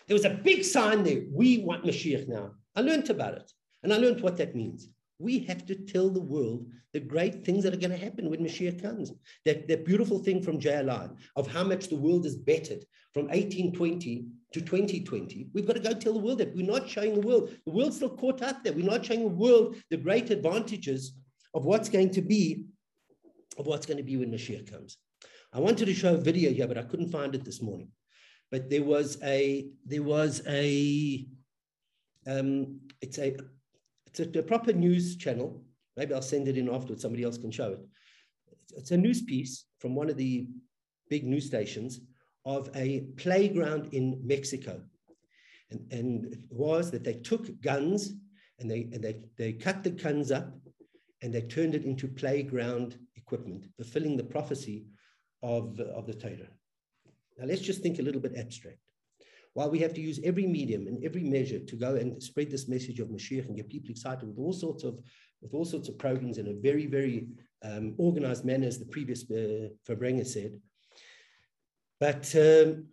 There 0.09 0.15
was 0.15 0.25
a 0.25 0.31
big 0.31 0.65
sign 0.65 1.05
there, 1.05 1.23
we 1.31 1.59
want 1.59 1.85
Mashiach 1.85 2.27
now. 2.27 2.53
I 2.75 2.81
learned 2.81 3.11
about 3.11 3.35
it, 3.35 3.53
and 3.83 3.93
I 3.93 3.99
learned 3.99 4.23
what 4.23 4.39
that 4.39 4.57
means. 4.57 4.89
We 5.23 5.41
have 5.41 5.65
to 5.67 5.75
tell 5.75 6.11
the 6.11 6.21
world 6.21 6.67
the 6.93 7.01
great 7.01 7.45
things 7.45 7.65
that 7.65 7.73
are 7.73 7.79
going 7.79 7.91
to 7.91 7.97
happen 7.97 8.29
when 8.29 8.41
Mashiach 8.41 8.83
comes. 8.83 9.13
That, 9.45 9.69
that 9.69 9.85
beautiful 9.85 10.19
thing 10.19 10.43
from 10.43 10.61
JLI 10.61 11.17
of 11.37 11.47
how 11.47 11.65
much 11.65 11.89
the 11.89 11.97
world 11.97 12.27
is 12.27 12.37
bettered 12.37 12.85
from 13.15 13.27
1820 13.27 14.27
to 14.53 14.61
2020. 14.61 15.49
We've 15.55 15.67
got 15.67 15.75
to 15.75 15.81
go 15.81 15.95
tell 15.95 16.13
the 16.13 16.19
world 16.19 16.39
that 16.39 16.55
we're 16.55 16.67
not 16.67 16.89
showing 16.89 17.15
the 17.15 17.27
world. 17.27 17.51
The 17.65 17.73
world's 17.73 17.97
still 17.97 18.17
caught 18.17 18.43
up 18.43 18.63
there. 18.63 18.73
We're 18.73 18.85
not 18.85 19.05
showing 19.05 19.23
the 19.23 19.29
world 19.29 19.77
the 19.91 19.97
great 19.97 20.31
advantages 20.31 21.15
of 21.55 21.65
what's 21.65 21.89
going 21.89 22.11
to 22.11 22.23
be, 22.23 22.65
of 23.59 23.67
what's 23.67 23.87
going 23.87 23.99
to 23.99 24.03
be 24.03 24.17
when 24.17 24.33
Mashiach 24.33 24.71
comes. 24.71 24.99
I 25.53 25.61
wanted 25.61 25.87
to 25.87 25.95
show 25.95 26.15
a 26.15 26.19
video 26.19 26.51
here, 26.51 26.67
but 26.67 26.79
I 26.79 26.83
couldn't 26.83 27.11
find 27.11 27.35
it 27.35 27.45
this 27.45 27.63
morning. 27.63 27.89
But 28.51 28.69
there 28.69 28.83
was 28.83 29.19
a 29.23 29.69
there 29.87 30.03
was 30.03 30.43
a 30.47 31.27
um, 32.27 32.81
it's 33.01 33.19
a 33.19 33.37
it's 34.13 34.37
a, 34.37 34.39
a, 34.39 34.43
proper 34.43 34.73
news 34.73 35.17
channel. 35.17 35.65
Maybe 35.97 36.15
I'll 36.15 36.23
send 36.23 36.49
it 36.49 36.59
in 36.59 36.69
afterwards. 36.69 37.03
Somebody 37.03 37.25
else 37.25 37.39
can 37.39 37.51
show 37.51 37.73
it. 37.73 37.81
It's, 38.77 38.91
a 38.91 38.97
news 38.97 39.23
piece 39.23 39.65
from 39.79 39.95
one 39.95 40.11
of 40.11 40.17
the 40.17 40.49
big 41.09 41.25
news 41.25 41.47
stations 41.47 42.01
of 42.45 42.69
a 42.75 43.07
playground 43.17 43.93
in 43.93 44.21
Mexico. 44.25 44.83
And, 45.71 45.93
and 45.93 46.33
it 46.33 46.41
was 46.51 46.91
that 46.91 47.05
they 47.05 47.15
took 47.15 47.61
guns 47.61 48.13
and 48.59 48.71
they, 48.71 48.89
and 48.93 49.03
they, 49.03 49.21
they 49.39 49.53
cut 49.53 49.83
the 49.83 49.91
guns 49.91 50.31
up 50.31 50.53
and 51.23 51.33
they 51.33 51.43
turned 51.43 51.75
it 51.75 51.85
into 51.85 52.09
playground 52.09 52.99
equipment, 53.17 53.67
fulfilling 53.77 54.17
the 54.17 54.25
prophecy 54.25 54.87
of, 55.43 55.79
of 55.81 56.07
the 56.07 56.15
Torah. 56.15 56.51
Now 57.39 57.47
let's 57.47 57.63
just 57.63 57.83
think 57.83 57.99
a 57.99 58.03
little 58.03 58.21
bit 58.21 58.37
abstract. 58.37 58.79
While 59.55 59.71
we 59.71 59.81
have 59.81 59.93
to 59.95 60.01
use 60.01 60.19
every 60.25 60.47
medium 60.47 60.87
and 60.87 61.05
every 61.05 61.25
measure 61.25 61.59
to 61.59 61.77
go 61.77 61.97
and 61.97 62.23
spread 62.23 62.51
this 62.51 62.69
message 62.69 63.01
of 63.01 63.09
Mashiach 63.09 63.47
and 63.47 63.57
get 63.57 63.69
people 63.69 63.91
excited 63.91 64.27
with 64.27 64.39
all 64.39 64.53
sorts 64.53 64.83
of 64.85 64.99
with 65.43 65.53
all 65.55 65.65
sorts 65.65 65.89
of 65.89 65.99
programs 65.99 66.39
in 66.39 66.49
a 66.49 66.55
very 66.55 66.87
very 66.87 67.29
um, 67.65 67.95
organized 67.99 68.45
manner, 68.45 68.67
as 68.67 68.79
the 68.79 68.87
previous 68.87 69.23
uh, 69.31 69.69
Farbrenga 69.87 70.27
said. 70.27 70.59
But 72.01 72.35
um, 72.35 72.87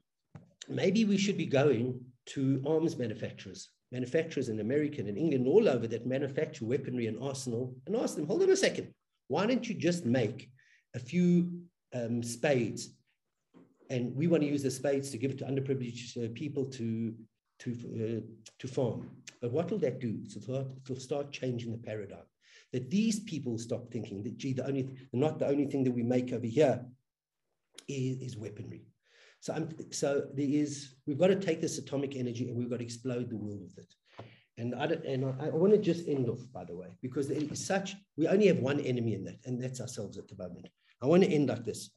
maybe 0.67 1.05
we 1.05 1.17
should 1.17 1.37
be 1.37 1.45
going 1.45 2.01
to 2.27 2.61
arms 2.67 2.97
manufacturers, 2.97 3.69
manufacturers 3.91 4.49
in 4.49 4.59
America 4.59 5.01
and 5.01 5.17
England, 5.17 5.47
all 5.47 5.67
over 5.67 5.87
that 5.87 6.05
manufacture 6.05 6.65
weaponry 6.65 7.07
and 7.07 7.21
arsenal, 7.23 7.75
and 7.87 7.95
ask 7.95 8.15
them, 8.15 8.27
hold 8.27 8.43
on 8.43 8.51
a 8.51 8.55
second, 8.55 8.93
why 9.27 9.45
don't 9.47 9.67
you 9.67 9.73
just 9.73 10.05
make 10.05 10.49
a 10.95 10.99
few 10.99 11.63
um, 11.93 12.21
spades 12.21 12.89
and 13.89 14.15
we 14.15 14.27
want 14.27 14.43
to 14.43 14.49
use 14.49 14.63
the 14.63 14.71
space 14.71 15.09
to 15.11 15.17
give 15.17 15.31
it 15.31 15.37
to 15.39 15.45
underprivileged 15.45 16.23
uh, 16.23 16.29
people 16.33 16.65
to 16.65 17.13
to 17.59 17.71
uh, 17.71 18.21
to 18.59 18.67
farm. 18.67 19.09
But 19.41 19.51
what 19.51 19.69
will 19.69 19.79
that 19.79 19.99
do? 19.99 20.19
So 20.27 20.39
it 20.77 20.89
will 20.89 20.99
start 20.99 21.31
changing 21.31 21.71
the 21.71 21.77
paradigm. 21.77 22.27
That 22.71 22.89
these 22.89 23.19
people 23.21 23.57
stop 23.57 23.91
thinking 23.91 24.21
that 24.23 24.37
gee, 24.37 24.53
the 24.53 24.65
only 24.65 24.89
not 25.13 25.39
the 25.39 25.47
only 25.47 25.65
thing 25.65 25.83
that 25.85 25.91
we 25.91 26.03
make 26.03 26.31
over 26.33 26.45
here 26.45 26.85
is, 27.87 28.17
is 28.19 28.37
weaponry. 28.37 28.85
So 29.41 29.53
I'm, 29.53 29.69
so 29.91 30.27
there 30.33 30.45
is 30.47 30.95
we've 31.07 31.17
got 31.17 31.27
to 31.27 31.35
take 31.35 31.61
this 31.61 31.77
atomic 31.77 32.15
energy 32.15 32.49
and 32.49 32.57
we've 32.57 32.69
got 32.69 32.79
to 32.79 32.83
explode 32.83 33.29
the 33.29 33.37
world 33.37 33.61
with 33.61 33.77
it. 33.77 33.93
And 34.57 34.75
I, 34.75 34.85
and 34.85 35.23
I, 35.23 35.45
I 35.45 35.49
want 35.51 35.71
to 35.71 35.79
just 35.79 36.09
end 36.09 36.27
off, 36.27 36.41
by 36.53 36.65
the 36.65 36.75
way, 36.75 36.87
because 37.01 37.29
it 37.29 37.49
is 37.49 37.65
such, 37.65 37.95
we 38.17 38.27
only 38.27 38.47
have 38.47 38.59
one 38.59 38.81
enemy 38.81 39.13
in 39.13 39.23
that, 39.23 39.37
and 39.45 39.63
that's 39.63 39.79
ourselves 39.79 40.17
at 40.17 40.27
the 40.27 40.35
moment. 40.35 40.67
I 41.01 41.05
want 41.05 41.23
to 41.23 41.29
end 41.29 41.47
like 41.47 41.63
this. 41.63 41.91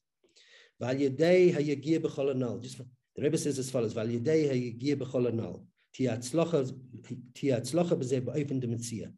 Just 0.83 2.79
the 3.15 3.23
Rebbe 3.23 3.39
says 3.39 3.59
as 3.59 3.71
follows: 3.71 3.93
Val 3.93 4.09
Yedei 4.09 4.51
Hayagir 4.51 5.29
Anal. 5.29 5.65
Tiatzlocha 5.97 6.73
b'zeh 7.45 8.21
ba'ofen 8.21 8.59
de 8.59 8.67
Metzia. 8.67 9.13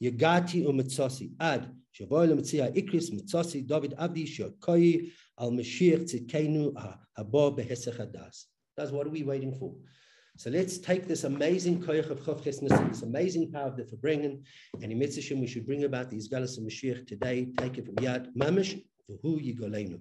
Yagati 0.00 0.64
u'metzosi 0.64 1.32
ad 1.40 1.74
shavoy 1.92 2.28
lemetzia 2.28 2.70
ikris 2.76 3.10
metzosi 3.10 3.66
David 3.66 3.94
Abdi 3.98 4.24
shokoyi 4.24 5.10
al 5.38 5.50
Mashiach 5.50 6.04
tzidkenu 6.04 6.72
haba 7.18 7.50
behesech 7.56 7.96
hadas. 7.98 8.44
That's 8.76 8.92
what 8.92 9.06
are 9.06 9.10
we 9.10 9.24
waiting 9.24 9.52
for? 9.54 9.74
So 10.36 10.50
let's 10.50 10.78
take 10.78 11.08
this 11.08 11.24
amazing 11.24 11.82
koyach 11.82 12.10
of 12.10 12.20
Chavches 12.20 12.60
this 12.88 13.02
amazing 13.02 13.50
power 13.50 13.66
of 13.68 13.76
the 13.76 13.82
Farbrengen, 13.84 14.44
and 14.80 14.92
in 14.92 14.98
Mitzvah 14.98 15.34
we 15.36 15.46
should 15.48 15.66
bring 15.66 15.84
about 15.84 16.08
these 16.08 16.28
Galas 16.28 16.56
of 16.56 16.64
Mashiach 16.64 17.06
today. 17.06 17.50
Take 17.58 17.78
it 17.78 17.86
from 17.86 17.96
Yad 17.96 18.32
Mamish, 18.36 18.80
V'hu 19.10 19.40
Yigolenu. 19.42 20.00